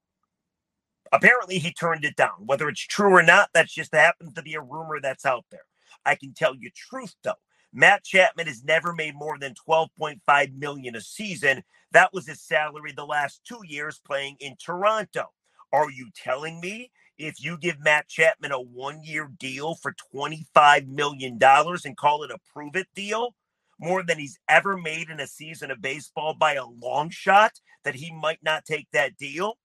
Apparently 1.12 1.58
he 1.58 1.72
turned 1.72 2.04
it 2.04 2.16
down. 2.16 2.46
Whether 2.46 2.68
it's 2.68 2.80
true 2.80 3.14
or 3.14 3.22
not, 3.22 3.50
that's 3.54 3.72
just 3.72 3.94
happens 3.94 4.34
to 4.34 4.42
be 4.42 4.54
a 4.54 4.60
rumor 4.60 5.00
that's 5.00 5.24
out 5.24 5.44
there. 5.50 5.64
I 6.04 6.16
can 6.16 6.34
tell 6.34 6.54
you 6.54 6.70
truth 6.74 7.14
though. 7.22 7.34
Matt 7.72 8.04
Chapman 8.04 8.46
has 8.46 8.64
never 8.64 8.92
made 8.92 9.14
more 9.14 9.38
than 9.38 9.54
12.5 9.68 10.58
million 10.58 10.96
a 10.96 11.00
season. 11.00 11.64
That 11.92 12.12
was 12.12 12.26
his 12.26 12.40
salary 12.40 12.92
the 12.92 13.06
last 13.06 13.40
2 13.46 13.60
years 13.66 14.00
playing 14.04 14.36
in 14.40 14.56
Toronto. 14.56 15.32
Are 15.72 15.90
you 15.90 16.10
telling 16.14 16.60
me 16.60 16.90
if 17.18 17.42
you 17.42 17.56
give 17.58 17.80
Matt 17.80 18.08
Chapman 18.08 18.52
a 18.52 18.60
one 18.60 19.02
year 19.02 19.30
deal 19.38 19.74
for 19.74 19.94
$25 20.14 20.88
million 20.88 21.38
and 21.40 21.96
call 21.96 22.22
it 22.24 22.30
a 22.30 22.38
prove 22.52 22.76
it 22.76 22.88
deal, 22.94 23.34
more 23.78 24.02
than 24.02 24.18
he's 24.18 24.38
ever 24.48 24.76
made 24.76 25.10
in 25.10 25.20
a 25.20 25.26
season 25.26 25.70
of 25.70 25.80
baseball 25.80 26.34
by 26.34 26.54
a 26.54 26.66
long 26.66 27.10
shot, 27.10 27.52
that 27.84 27.96
he 27.96 28.12
might 28.12 28.42
not 28.42 28.64
take 28.64 28.88
that 28.92 29.16
deal? 29.16 29.58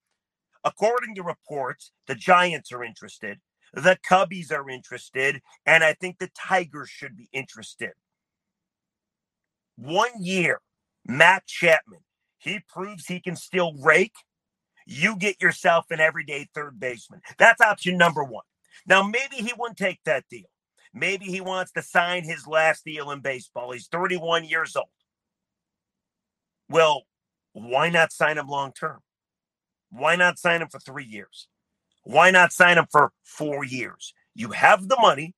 According 0.63 1.15
to 1.15 1.23
reports, 1.23 1.91
the 2.07 2.15
Giants 2.15 2.71
are 2.71 2.83
interested, 2.83 3.39
the 3.73 3.97
Cubbies 4.07 4.51
are 4.51 4.69
interested, 4.69 5.41
and 5.65 5.83
I 5.83 5.93
think 5.93 6.17
the 6.17 6.31
Tigers 6.35 6.89
should 6.89 7.15
be 7.15 7.29
interested. 7.31 7.91
One 9.75 10.11
year, 10.19 10.59
Matt 11.05 11.45
Chapman, 11.47 12.01
he 12.37 12.59
proves 12.67 13.05
he 13.05 13.19
can 13.19 13.35
still 13.35 13.73
rake 13.73 14.15
you 14.89 15.15
get 15.15 15.39
yourself 15.39 15.85
an 15.91 15.99
everyday 15.99 16.49
third 16.55 16.79
baseman. 16.79 17.21
That's 17.37 17.61
option 17.61 17.95
number 17.95 18.23
one. 18.23 18.43
Now, 18.87 19.03
maybe 19.03 19.35
he 19.35 19.53
wouldn't 19.55 19.77
take 19.77 19.99
that 20.05 20.25
deal. 20.31 20.49
Maybe 20.95 21.25
he 21.25 21.41
wants 21.41 21.71
to 21.73 21.83
sign 21.83 22.23
his 22.23 22.47
last 22.47 22.83
deal 22.85 23.11
in 23.11 23.19
baseball. 23.19 23.71
He's 23.71 23.87
31 23.87 24.45
years 24.45 24.75
old. 24.75 24.87
Well, 26.69 27.03
why 27.53 27.89
not 27.89 28.11
sign 28.11 28.39
him 28.39 28.47
long 28.47 28.73
term? 28.73 29.01
Why 29.91 30.15
not 30.15 30.39
sign 30.39 30.63
him 30.63 30.69
for 30.69 30.79
three 30.79 31.05
years? 31.05 31.47
Why 32.03 32.31
not 32.31 32.51
sign 32.51 32.79
him 32.79 32.87
for 32.91 33.11
four 33.23 33.63
years? 33.63 34.15
You 34.33 34.49
have 34.51 34.87
the 34.87 34.97
money. 34.99 35.35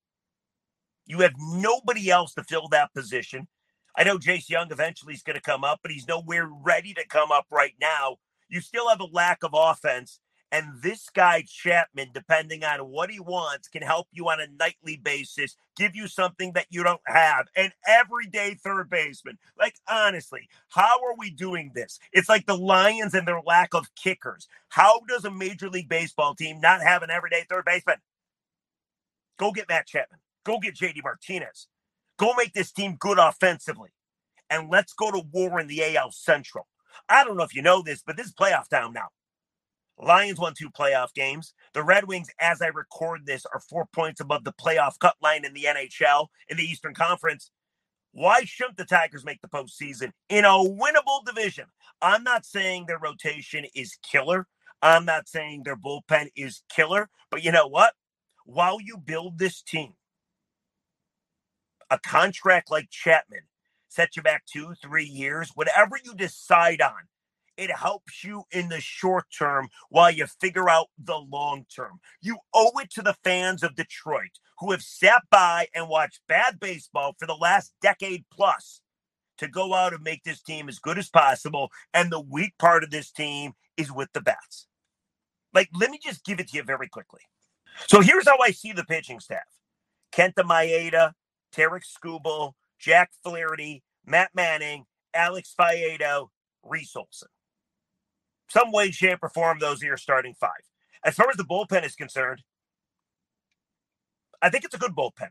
You 1.06 1.20
have 1.20 1.34
nobody 1.38 2.10
else 2.10 2.34
to 2.36 2.44
fill 2.44 2.70
that 2.70 2.94
position. 2.94 3.50
I 3.98 4.06
know 4.06 4.18
Jace 4.18 4.50
Jung 4.50 4.72
eventually 4.72 5.14
is 5.14 5.24
going 5.24 5.36
to 5.36 5.42
come 5.42 5.66
up, 5.66 5.80
but 5.82 5.92
he's 5.92 6.08
nowhere 6.08 6.48
ready 6.50 6.94
to 6.94 7.06
come 7.10 7.34
up 7.34 7.48
right 7.52 7.74
now 7.82 8.18
you 8.52 8.62
still 8.62 8.90
have 8.90 9.00
a 9.00 9.06
lack 9.06 9.44
of 9.44 9.52
offense. 9.54 10.20
And 10.54 10.82
this 10.84 11.08
guy, 11.10 11.46
Chapman, 11.48 12.10
depending 12.14 12.66
on 12.66 12.80
what 12.90 13.10
he 13.10 13.22
wants, 13.22 13.70
can 13.70 13.82
help 13.82 14.10
you 14.12 14.28
on 14.30 14.42
a 14.42 14.48
nightly 14.60 14.98
basis, 14.98 15.56
give 15.78 15.96
you 15.96 16.10
something 16.10 16.52
that 16.54 16.66
you 16.70 16.84
don't 16.84 17.00
have. 17.06 17.48
An 17.56 17.72
everyday 17.88 18.56
third 18.56 18.90
baseman. 18.90 19.38
Like, 19.58 19.76
honestly, 19.90 20.50
how 20.68 20.98
are 21.06 21.16
we 21.18 21.30
doing 21.30 21.72
this? 21.74 22.00
It's 22.12 22.28
like 22.28 22.48
the 22.48 22.58
Lions 22.58 23.14
and 23.14 23.26
their 23.26 23.40
lack 23.46 23.74
of 23.74 23.96
kickers. 23.96 24.50
How 24.68 25.00
does 25.08 25.24
a 25.24 25.32
Major 25.32 25.70
League 25.70 25.88
Baseball 25.88 26.36
team 26.36 26.60
not 26.60 26.82
have 26.82 27.02
an 27.02 27.10
everyday 27.10 27.46
third 27.50 27.64
baseman? 27.66 27.98
Go 29.40 29.54
get 29.54 29.70
Matt 29.70 29.88
Chapman. 29.88 30.20
Go 30.44 30.60
get 30.60 30.76
JD 30.76 31.02
Martinez. 31.02 31.68
Go 32.18 32.34
make 32.38 32.52
this 32.52 32.74
team 32.74 32.98
good 33.00 33.20
offensively. 33.20 33.92
And 34.50 34.70
let's 34.70 34.92
go 34.92 35.12
to 35.12 35.24
war 35.32 35.62
in 35.62 35.68
the 35.68 35.96
AL 35.96 36.12
Central. 36.12 36.68
I 37.10 37.24
don't 37.24 37.38
know 37.38 37.44
if 37.44 37.56
you 37.56 37.62
know 37.62 37.82
this, 37.82 38.04
but 38.06 38.18
this 38.18 38.28
is 38.28 38.34
playoff 38.34 38.70
time 38.70 38.94
now. 38.94 39.08
Lions 39.98 40.40
won 40.40 40.54
two 40.58 40.70
playoff 40.70 41.14
games. 41.14 41.54
The 41.74 41.84
Red 41.84 42.08
Wings, 42.08 42.28
as 42.40 42.62
I 42.62 42.68
record 42.68 43.26
this, 43.26 43.46
are 43.46 43.60
four 43.60 43.86
points 43.94 44.20
above 44.20 44.44
the 44.44 44.54
playoff 44.54 44.98
cut 45.00 45.16
line 45.22 45.46
in 45.46 45.54
the 45.54 45.66
NHL 45.66 46.28
in 46.50 46.58
the 46.58 46.64
Eastern 46.64 46.94
Conference. 46.94 47.52
Why 48.14 48.44
shouldn't 48.44 48.78
the 48.78 48.86
Tigers 48.86 49.24
make 49.24 49.42
the 49.42 49.48
postseason 49.48 50.12
in 50.30 50.44
a 50.44 50.50
winnable 50.50 51.24
division? 51.26 51.66
I'm 52.02 52.24
not 52.24 52.46
saying 52.46 52.86
their 52.88 53.00
rotation 53.00 53.66
is 53.76 53.98
killer. 54.04 54.48
I'm 54.82 55.06
not 55.06 55.30
saying 55.30 55.64
their 55.64 55.78
bullpen 55.78 56.30
is 56.36 56.64
killer. 56.70 57.10
But 57.30 57.44
you 57.44 57.52
know 57.52 57.68
what? 57.68 57.94
While 58.46 58.82
you 58.82 58.98
build 58.98 59.38
this 59.38 59.62
team, 59.62 59.94
a 61.90 62.00
contract 62.00 62.72
like 62.72 62.90
Chapman 62.90 63.42
set 63.92 64.16
you 64.16 64.22
back 64.22 64.44
two, 64.46 64.74
three 64.82 65.06
years, 65.06 65.52
whatever 65.54 65.98
you 66.04 66.16
decide 66.16 66.82
on, 66.82 67.08
it 67.58 67.70
helps 67.76 68.24
you 68.24 68.44
in 68.52 68.70
the 68.70 68.80
short 68.80 69.26
term 69.38 69.68
while 69.90 70.10
you 70.10 70.26
figure 70.26 70.70
out 70.70 70.88
the 70.98 71.18
long 71.18 71.66
term. 71.74 72.00
You 72.22 72.38
owe 72.54 72.72
it 72.80 72.90
to 72.92 73.02
the 73.02 73.16
fans 73.24 73.64
of 73.64 73.76
Detroit 73.76 74.40
who 74.60 74.72
have 74.72 74.82
sat 74.82 75.24
by 75.30 75.68
and 75.76 75.90
watched 75.90 76.22
bad 76.28 76.60
baseball 76.60 77.16
for 77.20 77.28
the 77.28 77.36
last 77.36 77.74
decade 77.82 78.24
plus 78.32 78.82
to 79.38 79.48
go 79.48 79.74
out 79.74 79.94
and 79.94 80.04
make 80.04 80.24
this 80.24 80.42
team 80.42 80.70
as 80.70 80.80
good 80.80 80.98
as 80.98 81.10
possible. 81.10 81.70
And 81.94 82.12
the 82.12 82.22
weak 82.22 82.54
part 82.58 82.84
of 82.84 82.92
this 82.92 83.12
team 83.12 83.54
is 83.76 83.92
with 83.92 84.10
the 84.14 84.22
bats. 84.22 84.68
Like, 85.54 85.70
let 85.74 85.92
me 85.92 86.00
just 86.02 86.24
give 86.24 86.40
it 86.40 86.50
to 86.50 86.58
you 86.58 86.64
very 86.64 86.88
quickly. 86.88 87.22
So 87.88 88.00
here's 88.00 88.28
how 88.28 88.38
I 88.40 88.52
see 88.52 88.72
the 88.72 88.86
pitching 88.86 89.20
staff 89.20 89.40
Kenta 90.14 90.44
Maeda, 90.44 91.14
Tarik 91.52 91.84
Skubal, 91.84 92.54
Jack 92.82 93.12
Flaherty, 93.24 93.84
Matt 94.06 94.32
Manning, 94.34 94.86
Alex 95.14 95.54
Faedo, 95.58 96.30
Reese 96.64 96.96
Olson. 96.96 97.30
Some 98.50 98.72
way, 98.72 98.92
shape, 98.92 99.20
or 99.22 99.30
form, 99.30 99.60
those 99.60 99.82
are 99.82 99.86
your 99.86 99.98
starting 99.98 100.34
five. 100.34 100.50
As 101.06 101.16
far 101.16 101.30
as 101.30 101.38
the 101.38 101.44
bullpen 101.44 101.86
is 101.86 101.96
concerned, 101.96 102.44
I 104.42 104.50
think 104.50 104.66
it's 104.66 104.76
a 104.76 104.80
good 104.80 104.96
bullpen. 104.96 105.30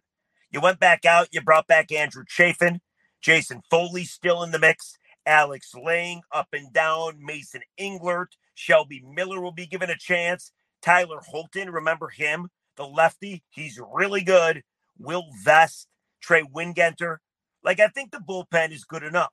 You 0.50 0.60
went 0.60 0.80
back 0.80 1.04
out, 1.04 1.28
you 1.32 1.40
brought 1.40 1.66
back 1.66 1.92
Andrew 1.92 2.24
Chafin, 2.26 2.80
Jason 3.20 3.62
Foley 3.70 4.04
still 4.04 4.42
in 4.42 4.52
the 4.52 4.58
mix, 4.58 4.96
Alex 5.26 5.74
Lange 5.74 6.22
up 6.32 6.48
and 6.52 6.72
down, 6.72 7.18
Mason 7.20 7.60
Englert, 7.78 8.32
Shelby 8.54 9.02
Miller 9.04 9.40
will 9.40 9.52
be 9.52 9.66
given 9.66 9.90
a 9.90 9.96
chance, 9.96 10.52
Tyler 10.82 11.20
Holton, 11.28 11.70
remember 11.70 12.08
him, 12.08 12.48
the 12.76 12.86
lefty, 12.86 13.44
he's 13.50 13.78
really 13.92 14.22
good. 14.22 14.62
Will 14.98 15.24
Vest, 15.44 15.88
Trey 16.22 16.42
Wingenter. 16.42 17.18
Like, 17.64 17.80
I 17.80 17.88
think 17.88 18.10
the 18.10 18.18
bullpen 18.18 18.72
is 18.72 18.84
good 18.84 19.02
enough. 19.02 19.32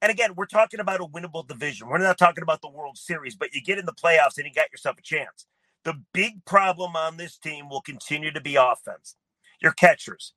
And 0.00 0.10
again, 0.10 0.34
we're 0.36 0.46
talking 0.46 0.80
about 0.80 1.00
a 1.00 1.06
winnable 1.06 1.46
division. 1.46 1.88
We're 1.88 1.98
not 1.98 2.18
talking 2.18 2.42
about 2.42 2.62
the 2.62 2.70
World 2.70 2.96
Series, 2.96 3.34
but 3.34 3.54
you 3.54 3.60
get 3.62 3.78
in 3.78 3.86
the 3.86 3.92
playoffs 3.92 4.36
and 4.36 4.46
you 4.46 4.52
got 4.54 4.70
yourself 4.70 4.96
a 4.98 5.02
chance. 5.02 5.46
The 5.84 6.00
big 6.12 6.44
problem 6.44 6.94
on 6.94 7.16
this 7.16 7.36
team 7.36 7.68
will 7.68 7.80
continue 7.80 8.30
to 8.32 8.40
be 8.40 8.56
offense. 8.56 9.16
Your 9.60 9.72
catchers, 9.72 10.34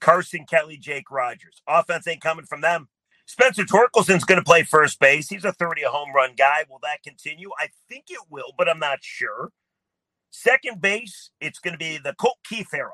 Carson 0.00 0.44
Kelly, 0.44 0.76
Jake 0.76 1.10
Rogers. 1.10 1.62
Offense 1.68 2.08
ain't 2.08 2.20
coming 2.20 2.46
from 2.46 2.62
them. 2.62 2.88
Spencer 3.26 3.64
Torkelson's 3.64 4.24
going 4.24 4.38
to 4.38 4.44
play 4.44 4.62
first 4.62 5.00
base. 5.00 5.28
He's 5.28 5.44
a 5.44 5.52
30 5.52 5.82
home 5.84 6.12
run 6.14 6.34
guy. 6.36 6.64
Will 6.68 6.80
that 6.82 7.02
continue? 7.02 7.50
I 7.58 7.68
think 7.88 8.06
it 8.08 8.20
will, 8.30 8.52
but 8.56 8.68
I'm 8.68 8.78
not 8.78 8.98
sure. 9.02 9.50
Second 10.30 10.80
base, 10.80 11.30
it's 11.40 11.58
going 11.58 11.74
to 11.74 11.78
be 11.78 11.98
the 11.98 12.14
Colt 12.14 12.38
Keith 12.44 12.72
era. 12.74 12.90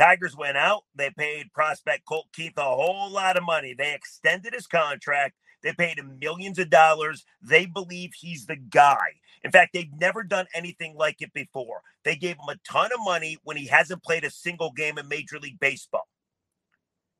Tigers 0.00 0.36
went 0.36 0.56
out. 0.56 0.84
They 0.94 1.10
paid 1.10 1.52
prospect 1.52 2.06
Colt 2.06 2.28
Keith 2.34 2.54
a 2.56 2.62
whole 2.62 3.10
lot 3.10 3.36
of 3.36 3.44
money. 3.44 3.74
They 3.76 3.94
extended 3.94 4.54
his 4.54 4.66
contract. 4.66 5.36
They 5.62 5.74
paid 5.74 5.98
him 5.98 6.18
millions 6.18 6.58
of 6.58 6.70
dollars. 6.70 7.26
They 7.42 7.66
believe 7.66 8.12
he's 8.18 8.46
the 8.46 8.56
guy. 8.56 8.96
In 9.44 9.50
fact, 9.50 9.74
they've 9.74 9.92
never 10.00 10.22
done 10.22 10.46
anything 10.54 10.96
like 10.96 11.18
it 11.20 11.34
before. 11.34 11.82
They 12.04 12.16
gave 12.16 12.36
him 12.36 12.48
a 12.50 12.56
ton 12.66 12.92
of 12.94 13.00
money 13.04 13.38
when 13.44 13.58
he 13.58 13.66
hasn't 13.66 14.02
played 14.02 14.24
a 14.24 14.30
single 14.30 14.72
game 14.72 14.98
in 14.98 15.08
Major 15.08 15.38
League 15.38 15.60
Baseball. 15.60 16.08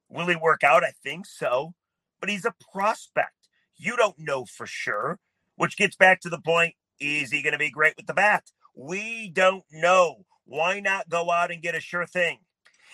Will 0.09 0.29
he 0.29 0.37
work 0.37 0.65
out? 0.65 0.85
I 0.85 0.93
think 1.05 1.27
so. 1.27 1.75
But 2.21 2.31
he's 2.31 2.47
a 2.47 2.55
prospect. 2.73 3.49
You 3.77 3.97
don't 3.97 4.19
know 4.19 4.47
for 4.47 4.67
sure, 4.67 5.19
which 5.57 5.77
gets 5.77 5.97
back 5.97 6.21
to 6.23 6.31
the 6.31 6.41
point 6.41 6.75
is 6.99 7.31
he 7.31 7.43
going 7.43 7.55
to 7.55 7.59
be 7.61 7.71
great 7.71 7.95
with 7.99 8.07
the 8.07 8.15
bat? 8.15 8.53
We 8.75 9.31
don't 9.31 9.65
know. 9.71 10.25
Why 10.47 10.81
not 10.81 11.11
go 11.11 11.31
out 11.31 11.53
and 11.53 11.63
get 11.63 11.75
a 11.77 11.81
sure 11.81 12.07
thing? 12.07 12.41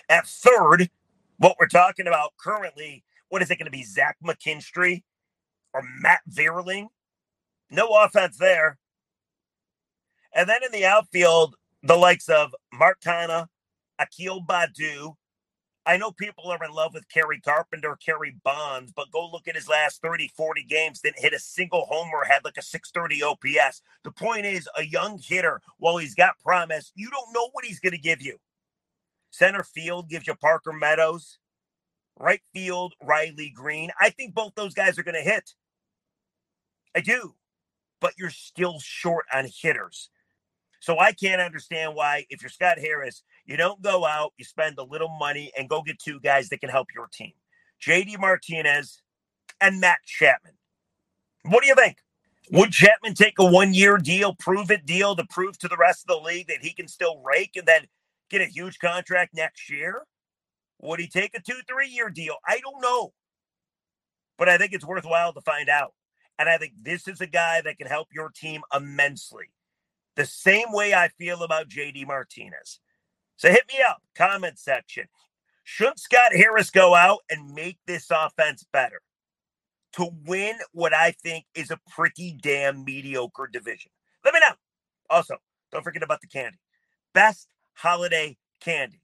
At 0.09 0.27
third, 0.27 0.91
what 1.39 1.57
we're 1.59 1.67
talking 1.67 2.07
about 2.07 2.35
currently, 2.39 3.05
what 3.29 3.43
is 3.43 3.51
it 3.51 3.59
going 3.59 3.67
to 3.67 3.77
be? 3.77 3.83
Zach 3.83 4.17
McKinstry 4.25 5.03
or 5.75 5.83
Matt 6.01 6.21
Vierling? 6.31 6.87
No 7.71 7.89
offense 7.89 8.37
there. 8.39 8.79
And 10.35 10.49
then 10.49 10.61
in 10.65 10.73
the 10.73 10.87
outfield, 10.87 11.57
the 11.83 11.97
likes 11.97 12.29
of 12.29 12.55
Mark 12.73 13.01
Canha, 13.05 13.49
Akil 13.99 14.43
Baddoo. 14.47 15.15
I 15.87 15.97
know 15.97 16.11
people 16.11 16.51
are 16.51 16.65
in 16.65 16.73
love 16.73 16.95
with 16.95 17.09
Kerry 17.09 17.41
Carpenter, 17.41 17.97
Kerry 18.05 18.37
Bonds, 18.45 18.93
but 18.95 19.11
go 19.13 19.29
look 19.31 19.47
at 19.47 19.55
his 19.55 19.69
last 19.69 20.03
30, 20.03 20.33
40 20.37 20.63
games, 20.65 21.01
didn't 21.01 21.21
hit 21.21 21.33
a 21.33 21.39
single 21.39 21.87
homer, 21.89 22.25
had 22.29 22.45
like 22.45 22.57
a 22.59 22.63
630 22.63 23.23
OPS. 23.23 23.83
The 24.03 24.11
point 24.11 24.47
is, 24.47 24.69
a 24.77 24.85
young 24.85 25.19
hitter, 25.19 25.61
while 25.79 25.97
he's 25.97 26.15
got 26.15 26.41
promise, 26.41 26.93
you 26.97 27.09
don't 27.09 27.33
know 27.33 27.51
what 27.53 27.65
he's 27.65 27.81
going 27.81 27.93
to 27.93 27.99
give 27.99 28.21
you. 28.21 28.37
Center 29.37 29.63
field 29.63 30.09
gives 30.09 30.27
you 30.27 30.35
Parker 30.35 30.73
Meadows. 30.73 31.39
Right 32.19 32.41
field, 32.55 32.95
Riley 33.03 33.53
Greene. 33.55 33.91
I 34.01 34.09
think 34.09 34.35
both 34.35 34.55
those 34.55 34.73
guys 34.73 34.99
are 34.99 35.03
going 35.03 35.15
to 35.15 35.21
hit. 35.21 35.53
I 36.95 37.01
do. 37.01 37.35
But 38.01 38.15
you're 38.17 38.31
still 38.31 38.81
short 38.81 39.27
on 39.33 39.47
hitters. 39.61 40.09
So 40.81 40.99
I 40.99 41.13
can't 41.13 41.43
understand 41.43 41.95
why, 41.95 42.25
if 42.31 42.41
you're 42.41 42.49
Scott 42.49 42.79
Harris, 42.79 43.23
you 43.45 43.59
don't 43.59 43.83
go 43.83 44.07
out, 44.07 44.33
you 44.39 44.45
spend 44.47 44.79
a 44.79 44.85
little 44.85 45.15
money, 45.19 45.53
and 45.59 45.69
go 45.69 45.83
get 45.83 45.99
two 45.99 46.19
guys 46.21 46.49
that 46.49 46.61
can 46.61 46.71
help 46.71 46.89
your 46.95 47.09
team 47.09 47.33
JD 47.83 48.19
Martinez 48.19 49.03
and 49.61 49.81
Matt 49.81 49.99
Chapman. 50.07 50.55
What 51.45 51.63
do 51.63 51.69
you 51.69 51.75
think? 51.75 51.99
Would 52.53 52.73
Chapman 52.73 53.15
take 53.15 53.39
a 53.39 53.45
one 53.45 53.75
year 53.75 53.99
deal, 53.99 54.35
prove 54.35 54.71
it 54.71 54.87
deal 54.87 55.15
to 55.17 55.25
prove 55.27 55.59
to 55.59 55.69
the 55.69 55.77
rest 55.77 56.05
of 56.09 56.17
the 56.17 56.27
league 56.27 56.47
that 56.47 56.63
he 56.63 56.73
can 56.73 56.89
still 56.89 57.21
rake 57.23 57.57
and 57.57 57.67
then 57.67 57.87
get 58.31 58.41
a 58.41 58.47
huge 58.47 58.79
contract 58.79 59.35
next 59.35 59.71
year? 59.71 60.03
Would 60.81 61.01
he 61.01 61.09
take 61.09 61.37
a 61.37 61.41
two, 61.41 61.61
three 61.69 61.89
year 61.89 62.11
deal? 62.11 62.37
I 62.47 62.61
don't 62.61 62.83
know. 62.83 63.13
But 64.39 64.49
I 64.49 64.59
think 64.59 64.73
it's 64.73 64.85
worthwhile 64.85 65.33
to 65.33 65.41
find 65.41 65.69
out. 65.69 65.95
And 66.39 66.49
I 66.49 66.59
think 66.59 66.75
this 66.83 67.09
is 67.09 67.21
a 67.21 67.27
guy 67.27 67.63
that 67.63 67.79
can 67.79 67.87
help 67.87 68.09
your 68.13 68.31
team 68.31 68.61
immensely. 68.75 69.47
The 70.17 70.27
same 70.27 70.71
way 70.71 70.95
I 70.95 71.09
feel 71.09 71.43
about 71.43 71.69
JD 71.69 72.07
Martinez. 72.07 72.81
So 73.37 73.51
hit 73.51 73.65
me 73.69 73.83
up, 73.87 74.03
comment 74.15 74.59
section. 74.59 75.07
Should 75.65 75.99
Scott 75.99 76.33
Harris 76.33 76.71
go 76.71 76.95
out 76.95 77.21
and 77.31 77.55
make 77.55 77.79
this 77.87 78.11
offense 78.11 78.65
better 78.73 79.01
to 79.95 80.11
win 80.25 80.57
what 80.73 80.95
I 80.95 81.11
think 81.11 81.45
is 81.55 81.71
a 81.71 81.81
pretty 81.91 82.37
damn 82.41 82.85
mediocre 82.85 83.49
division? 83.53 83.91
Let 84.25 84.35
me 84.35 84.41
know. 84.41 84.55
Also, 85.11 85.37
don't 85.73 85.85
forget 85.85 86.03
about 86.03 86.21
the 86.21 86.29
candy. 86.29 86.59
Best 87.15 87.49
holiday 87.77 88.37
candy. 88.61 89.01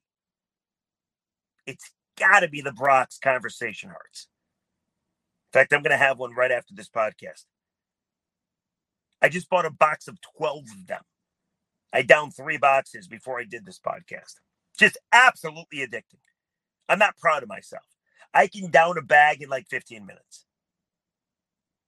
It's 1.65 1.91
got 2.17 2.41
to 2.41 2.49
be 2.49 2.61
the 2.61 2.71
Brach's 2.71 3.19
Conversation 3.19 3.89
Hearts. 3.89 4.27
In 5.53 5.59
fact, 5.59 5.73
I'm 5.73 5.83
going 5.83 5.91
to 5.91 5.97
have 5.97 6.19
one 6.19 6.33
right 6.35 6.51
after 6.51 6.73
this 6.73 6.89
podcast. 6.89 7.45
I 9.21 9.29
just 9.29 9.49
bought 9.49 9.65
a 9.65 9.71
box 9.71 10.07
of 10.07 10.17
12 10.37 10.63
of 10.79 10.87
them. 10.87 11.01
I 11.93 12.01
downed 12.01 12.35
three 12.35 12.57
boxes 12.57 13.07
before 13.07 13.39
I 13.39 13.45
did 13.45 13.65
this 13.65 13.79
podcast. 13.79 14.33
Just 14.77 14.97
absolutely 15.13 15.79
addicting. 15.79 16.19
I'm 16.89 16.99
not 16.99 17.17
proud 17.17 17.43
of 17.43 17.49
myself. 17.49 17.83
I 18.33 18.47
can 18.47 18.71
down 18.71 18.97
a 18.97 19.01
bag 19.01 19.41
in 19.41 19.49
like 19.49 19.67
15 19.69 20.05
minutes. 20.05 20.45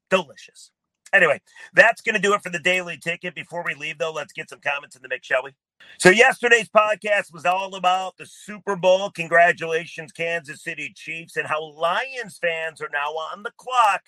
Delicious. 0.09 0.71
Anyway, 1.13 1.39
that's 1.73 2.01
going 2.01 2.15
to 2.15 2.21
do 2.21 2.33
it 2.33 2.41
for 2.41 2.49
the 2.49 2.59
daily 2.59 2.97
ticket. 2.97 3.35
Before 3.35 3.63
we 3.63 3.73
leave, 3.75 3.97
though, 3.97 4.11
let's 4.11 4.33
get 4.33 4.49
some 4.49 4.59
comments 4.59 4.95
in 4.95 5.01
the 5.01 5.07
mix, 5.07 5.27
shall 5.27 5.43
we? 5.43 5.51
So, 5.97 6.09
yesterday's 6.09 6.69
podcast 6.69 7.33
was 7.33 7.45
all 7.45 7.75
about 7.75 8.17
the 8.17 8.25
Super 8.25 8.75
Bowl. 8.75 9.11
Congratulations, 9.11 10.11
Kansas 10.11 10.63
City 10.63 10.91
Chiefs, 10.95 11.37
and 11.37 11.47
how 11.47 11.63
Lions 11.63 12.37
fans 12.41 12.81
are 12.81 12.89
now 12.91 13.11
on 13.11 13.43
the 13.43 13.51
clock 13.57 14.03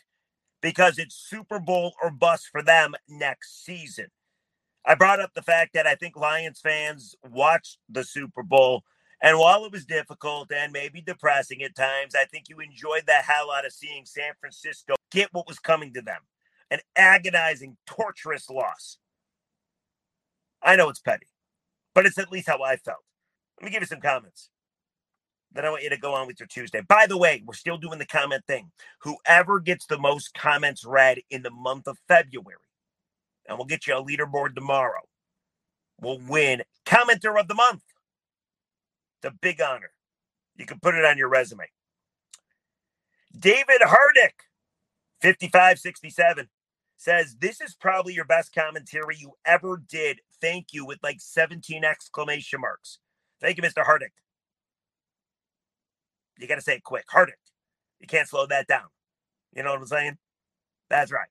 because 0.61 0.97
it's 0.97 1.15
Super 1.15 1.59
Bowl 1.59 1.93
or 2.01 2.09
bust 2.09 2.47
for 2.51 2.61
them 2.61 2.93
next 3.07 3.63
season. 3.63 4.07
I 4.85 4.95
brought 4.95 5.19
up 5.19 5.33
the 5.33 5.41
fact 5.41 5.73
that 5.73 5.85
I 5.85 5.95
think 5.95 6.15
Lions 6.15 6.59
fans 6.61 7.15
watched 7.29 7.77
the 7.89 8.03
Super 8.03 8.43
Bowl. 8.43 8.83
And 9.21 9.37
while 9.37 9.65
it 9.65 9.71
was 9.71 9.85
difficult 9.85 10.51
and 10.51 10.71
maybe 10.71 11.01
depressing 11.01 11.61
at 11.63 11.75
times, 11.75 12.15
I 12.15 12.25
think 12.25 12.49
you 12.49 12.59
enjoyed 12.59 13.03
the 13.05 13.13
hell 13.13 13.51
out 13.51 13.65
of 13.65 13.73
seeing 13.73 14.05
San 14.05 14.33
Francisco 14.39 14.95
get 15.11 15.33
what 15.33 15.47
was 15.47 15.59
coming 15.59 15.93
to 15.93 16.01
them 16.01 16.21
an 16.69 16.79
agonizing, 16.95 17.77
torturous 17.85 18.49
loss. 18.49 18.97
I 20.61 20.75
know 20.75 20.89
it's 20.89 20.99
petty, 20.99 21.27
but 21.93 22.05
it's 22.05 22.17
at 22.17 22.31
least 22.31 22.47
how 22.47 22.61
I 22.61 22.77
felt. 22.77 23.03
Let 23.59 23.65
me 23.65 23.71
give 23.71 23.81
you 23.81 23.87
some 23.87 24.01
comments. 24.01 24.49
Then 25.51 25.65
I 25.65 25.69
want 25.69 25.83
you 25.83 25.89
to 25.89 25.97
go 25.97 26.13
on 26.13 26.27
with 26.27 26.39
your 26.39 26.47
Tuesday. 26.47 26.81
By 26.81 27.07
the 27.07 27.17
way, 27.17 27.41
we're 27.45 27.53
still 27.53 27.77
doing 27.77 27.99
the 27.99 28.05
comment 28.05 28.43
thing. 28.47 28.71
Whoever 29.01 29.59
gets 29.59 29.85
the 29.85 29.97
most 29.97 30.33
comments 30.33 30.83
read 30.85 31.19
in 31.29 31.41
the 31.41 31.51
month 31.51 31.87
of 31.87 31.97
February, 32.07 32.57
and 33.47 33.57
we'll 33.57 33.65
get 33.65 33.87
you 33.87 33.95
a 33.95 34.03
leaderboard 34.03 34.55
tomorrow, 34.55 35.01
will 36.01 36.19
win 36.27 36.63
commenter 36.85 37.39
of 37.39 37.47
the 37.47 37.55
month. 37.55 37.83
It's 39.21 39.33
a 39.33 39.37
big 39.41 39.61
honor. 39.61 39.91
You 40.57 40.65
can 40.65 40.79
put 40.79 40.95
it 40.95 41.05
on 41.05 41.17
your 41.17 41.29
resume. 41.29 41.65
David 43.37 43.81
Hardick, 43.81 44.45
5567 45.21 46.49
says 46.97 47.35
this 47.39 47.61
is 47.61 47.75
probably 47.75 48.13
your 48.13 48.25
best 48.25 48.53
commentary 48.53 49.15
you 49.17 49.33
ever 49.45 49.81
did. 49.89 50.19
Thank 50.41 50.67
you 50.73 50.85
with 50.85 50.99
like 51.03 51.19
17 51.19 51.83
exclamation 51.83 52.61
marks. 52.61 52.99
Thank 53.39 53.57
you, 53.57 53.63
Mr. 53.63 53.85
Hardick. 53.85 54.13
You 56.39 56.47
got 56.47 56.55
to 56.55 56.61
say 56.61 56.75
it 56.75 56.83
quick. 56.83 57.05
Hardick. 57.13 57.33
You 57.99 58.07
can't 58.07 58.27
slow 58.27 58.45
that 58.47 58.67
down. 58.67 58.87
You 59.55 59.63
know 59.63 59.71
what 59.71 59.79
I'm 59.79 59.87
saying? 59.87 60.17
That's 60.89 61.11
right. 61.11 61.29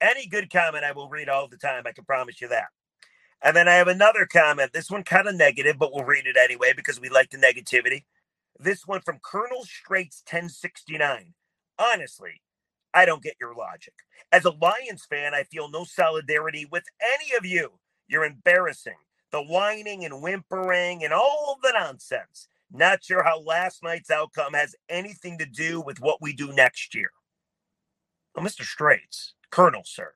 Any 0.00 0.26
good 0.26 0.50
comment 0.50 0.84
I 0.84 0.92
will 0.92 1.08
read 1.08 1.28
all 1.28 1.48
the 1.48 1.56
time. 1.56 1.84
I 1.86 1.92
can 1.92 2.04
promise 2.04 2.40
you 2.40 2.48
that. 2.48 2.66
And 3.42 3.56
then 3.56 3.68
I 3.68 3.74
have 3.74 3.88
another 3.88 4.26
comment. 4.26 4.72
This 4.72 4.90
one 4.90 5.02
kind 5.04 5.28
of 5.28 5.34
negative, 5.34 5.76
but 5.78 5.92
we'll 5.92 6.04
read 6.04 6.26
it 6.26 6.36
anyway 6.36 6.72
because 6.74 7.00
we 7.00 7.08
like 7.08 7.30
the 7.30 7.38
negativity. 7.38 8.04
This 8.58 8.86
one 8.86 9.00
from 9.00 9.18
Colonel 9.22 9.64
Straits 9.64 10.22
1069. 10.30 11.34
Honestly, 11.78 12.40
I 12.94 13.04
don't 13.04 13.22
get 13.22 13.36
your 13.40 13.54
logic. 13.54 13.94
As 14.32 14.44
a 14.44 14.50
Lions 14.50 15.04
fan, 15.08 15.34
I 15.34 15.42
feel 15.44 15.68
no 15.68 15.84
solidarity 15.84 16.66
with 16.70 16.84
any 17.02 17.36
of 17.36 17.44
you. 17.44 17.72
You're 18.08 18.24
embarrassing. 18.24 18.94
The 19.32 19.42
whining 19.42 20.04
and 20.04 20.22
whimpering 20.22 21.02
and 21.04 21.12
all 21.12 21.58
the 21.62 21.72
nonsense. 21.72 22.46
Not 22.72 23.04
sure 23.04 23.24
how 23.24 23.40
last 23.40 23.82
night's 23.82 24.10
outcome 24.10 24.54
has 24.54 24.74
anything 24.88 25.38
to 25.38 25.46
do 25.46 25.80
with 25.80 26.00
what 26.00 26.22
we 26.22 26.32
do 26.32 26.52
next 26.52 26.94
year. 26.94 27.10
Well, 28.34 28.44
Mr. 28.44 28.62
Straits, 28.62 29.34
Colonel, 29.50 29.82
sir, 29.84 30.14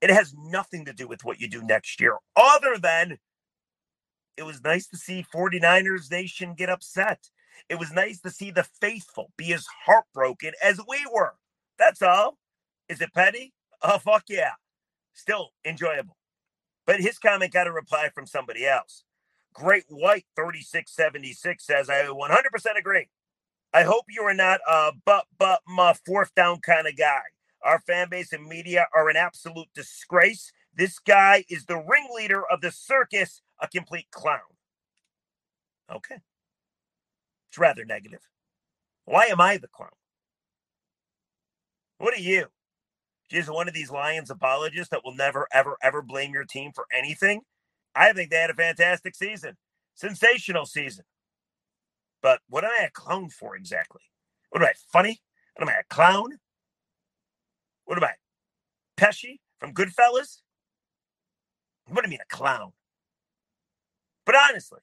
it 0.00 0.10
has 0.10 0.34
nothing 0.36 0.84
to 0.84 0.92
do 0.92 1.08
with 1.08 1.24
what 1.24 1.40
you 1.40 1.48
do 1.48 1.62
next 1.62 2.00
year, 2.00 2.16
other 2.36 2.76
than 2.76 3.18
it 4.36 4.42
was 4.42 4.62
nice 4.62 4.86
to 4.88 4.96
see 4.96 5.24
49ers 5.34 6.10
Nation 6.10 6.54
get 6.54 6.68
upset. 6.68 7.30
It 7.68 7.78
was 7.78 7.92
nice 7.92 8.20
to 8.20 8.30
see 8.30 8.50
the 8.50 8.66
faithful 8.80 9.32
be 9.36 9.52
as 9.52 9.66
heartbroken 9.86 10.52
as 10.62 10.80
we 10.88 11.04
were. 11.12 11.34
That's 11.78 12.02
all. 12.02 12.38
Is 12.88 13.00
it 13.00 13.14
petty? 13.14 13.52
Oh, 13.82 13.98
fuck 13.98 14.24
yeah. 14.28 14.52
Still 15.12 15.50
enjoyable. 15.64 16.16
But 16.86 17.00
his 17.00 17.18
comment 17.18 17.52
got 17.52 17.66
a 17.66 17.72
reply 17.72 18.10
from 18.14 18.26
somebody 18.26 18.66
else. 18.66 19.04
Great 19.54 19.84
White 19.88 20.26
3676 20.36 21.64
says, 21.64 21.88
I 21.88 22.02
100% 22.04 22.78
agree. 22.78 23.08
I 23.72 23.82
hope 23.82 24.04
you 24.08 24.22
are 24.22 24.34
not 24.34 24.60
a 24.68 24.92
but, 25.04 25.26
but, 25.38 25.60
my 25.66 25.94
fourth 26.06 26.34
down 26.34 26.60
kind 26.60 26.86
of 26.86 26.96
guy. 26.96 27.22
Our 27.62 27.80
fan 27.80 28.08
base 28.10 28.32
and 28.32 28.46
media 28.46 28.86
are 28.94 29.08
an 29.08 29.16
absolute 29.16 29.68
disgrace. 29.74 30.52
This 30.76 30.98
guy 30.98 31.44
is 31.48 31.64
the 31.64 31.76
ringleader 31.76 32.42
of 32.50 32.60
the 32.60 32.70
circus, 32.70 33.40
a 33.60 33.68
complete 33.68 34.10
clown. 34.10 34.40
Okay. 35.92 36.16
It's 37.54 37.58
rather 37.60 37.84
negative. 37.84 38.18
Why 39.04 39.26
am 39.26 39.40
I 39.40 39.58
the 39.58 39.68
clown? 39.68 39.90
What 41.98 42.12
are 42.12 42.20
you? 42.20 42.46
Just 43.30 43.48
one 43.48 43.68
of 43.68 43.74
these 43.74 43.92
Lions 43.92 44.28
apologists 44.28 44.88
that 44.88 45.02
will 45.04 45.14
never, 45.14 45.46
ever, 45.52 45.76
ever 45.80 46.02
blame 46.02 46.32
your 46.32 46.42
team 46.42 46.72
for 46.74 46.86
anything? 46.92 47.42
I 47.94 48.12
think 48.12 48.30
they 48.30 48.38
had 48.38 48.50
a 48.50 48.54
fantastic 48.54 49.14
season, 49.14 49.56
sensational 49.94 50.66
season. 50.66 51.04
But 52.20 52.40
what 52.48 52.64
am 52.64 52.70
I 52.76 52.86
a 52.86 52.90
clown 52.90 53.30
for 53.30 53.54
exactly? 53.54 54.02
What 54.50 54.60
am 54.60 54.66
I, 54.66 54.72
funny? 54.92 55.20
What 55.54 55.68
am 55.68 55.72
I, 55.76 55.78
a 55.78 55.94
clown? 55.94 56.38
What 57.84 57.98
am 57.98 58.02
I, 58.02 58.14
Pesci 58.96 59.38
from 59.60 59.72
Goodfellas? 59.72 60.40
What 61.86 62.02
do 62.02 62.08
you 62.08 62.10
mean, 62.10 62.20
a 62.20 62.36
clown? 62.36 62.72
But 64.26 64.34
honestly, 64.34 64.80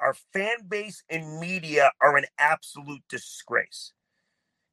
our 0.00 0.14
fan 0.32 0.68
base 0.68 1.02
and 1.10 1.40
media 1.40 1.90
are 2.00 2.16
an 2.16 2.26
absolute 2.38 3.02
disgrace. 3.08 3.92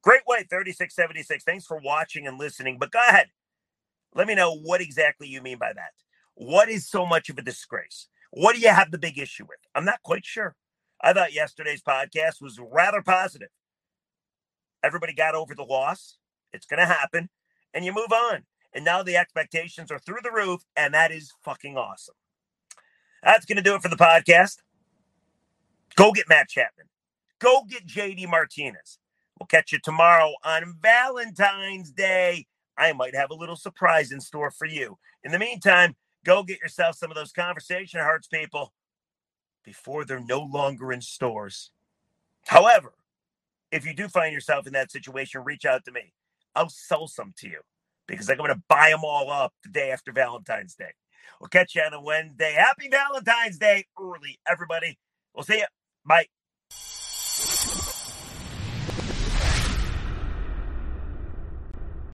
Great 0.03 0.21
White, 0.25 0.49
3676. 0.49 1.43
Thanks 1.43 1.65
for 1.65 1.79
watching 1.83 2.27
and 2.27 2.37
listening. 2.37 2.77
But 2.79 2.91
go 2.91 2.99
ahead. 3.07 3.27
Let 4.13 4.27
me 4.27 4.35
know 4.35 4.55
what 4.55 4.81
exactly 4.81 5.27
you 5.27 5.41
mean 5.41 5.57
by 5.57 5.73
that. 5.73 5.91
What 6.35 6.69
is 6.69 6.87
so 6.87 7.05
much 7.05 7.29
of 7.29 7.37
a 7.37 7.41
disgrace? 7.41 8.07
What 8.31 8.55
do 8.55 8.61
you 8.61 8.69
have 8.69 8.91
the 8.91 8.97
big 8.97 9.17
issue 9.17 9.45
with? 9.47 9.59
I'm 9.73 9.85
not 9.85 10.03
quite 10.03 10.25
sure. 10.25 10.55
I 11.01 11.13
thought 11.13 11.33
yesterday's 11.33 11.81
podcast 11.81 12.41
was 12.41 12.59
rather 12.59 13.01
positive. 13.01 13.49
Everybody 14.83 15.13
got 15.13 15.35
over 15.35 15.55
the 15.55 15.63
loss. 15.63 16.17
It's 16.53 16.65
going 16.65 16.79
to 16.79 16.85
happen. 16.85 17.29
And 17.73 17.83
you 17.83 17.93
move 17.93 18.11
on. 18.11 18.43
And 18.73 18.85
now 18.85 19.03
the 19.03 19.17
expectations 19.17 19.91
are 19.91 19.99
through 19.99 20.19
the 20.23 20.31
roof. 20.31 20.61
And 20.75 20.93
that 20.93 21.11
is 21.11 21.33
fucking 21.43 21.77
awesome. 21.77 22.15
That's 23.23 23.45
going 23.45 23.57
to 23.57 23.63
do 23.63 23.75
it 23.75 23.81
for 23.81 23.89
the 23.89 23.95
podcast. 23.95 24.57
Go 25.95 26.11
get 26.11 26.29
Matt 26.29 26.49
Chapman. 26.49 26.87
Go 27.39 27.63
get 27.69 27.87
JD 27.87 28.29
Martinez. 28.29 28.99
We'll 29.39 29.47
catch 29.47 29.71
you 29.71 29.79
tomorrow 29.83 30.33
on 30.43 30.75
Valentine's 30.81 31.91
Day. 31.91 32.47
I 32.77 32.93
might 32.93 33.15
have 33.15 33.31
a 33.31 33.35
little 33.35 33.55
surprise 33.55 34.11
in 34.11 34.21
store 34.21 34.51
for 34.51 34.67
you. 34.67 34.97
In 35.23 35.31
the 35.31 35.39
meantime, 35.39 35.95
go 36.25 36.43
get 36.43 36.61
yourself 36.61 36.95
some 36.95 37.11
of 37.11 37.15
those 37.15 37.31
conversation 37.31 38.01
hearts, 38.01 38.27
people 38.27 38.73
before 39.65 40.05
they're 40.05 40.19
no 40.19 40.41
longer 40.41 40.91
in 40.93 41.01
stores. 41.01 41.71
However, 42.47 42.93
if 43.71 43.85
you 43.85 43.93
do 43.93 44.07
find 44.07 44.33
yourself 44.33 44.67
in 44.67 44.73
that 44.73 44.91
situation, 44.91 45.43
reach 45.43 45.65
out 45.65 45.85
to 45.85 45.91
me. 45.91 46.13
I'll 46.55 46.69
sell 46.69 47.07
some 47.07 47.33
to 47.39 47.49
you 47.49 47.61
because 48.07 48.29
I'm 48.29 48.37
going 48.37 48.51
to 48.53 48.61
buy 48.69 48.89
them 48.91 49.01
all 49.03 49.31
up 49.31 49.53
the 49.63 49.69
day 49.69 49.91
after 49.91 50.11
Valentine's 50.11 50.75
Day. 50.75 50.93
We'll 51.41 51.49
catch 51.49 51.75
you 51.75 51.81
on 51.81 51.93
a 51.93 52.01
Wednesday. 52.01 52.53
Happy 52.53 52.89
Valentine's 52.89 53.57
Day 53.57 53.85
early, 53.99 54.39
everybody. 54.49 54.97
We'll 55.35 55.43
see 55.43 55.59
you. 55.59 55.65
Bye. 56.05 56.27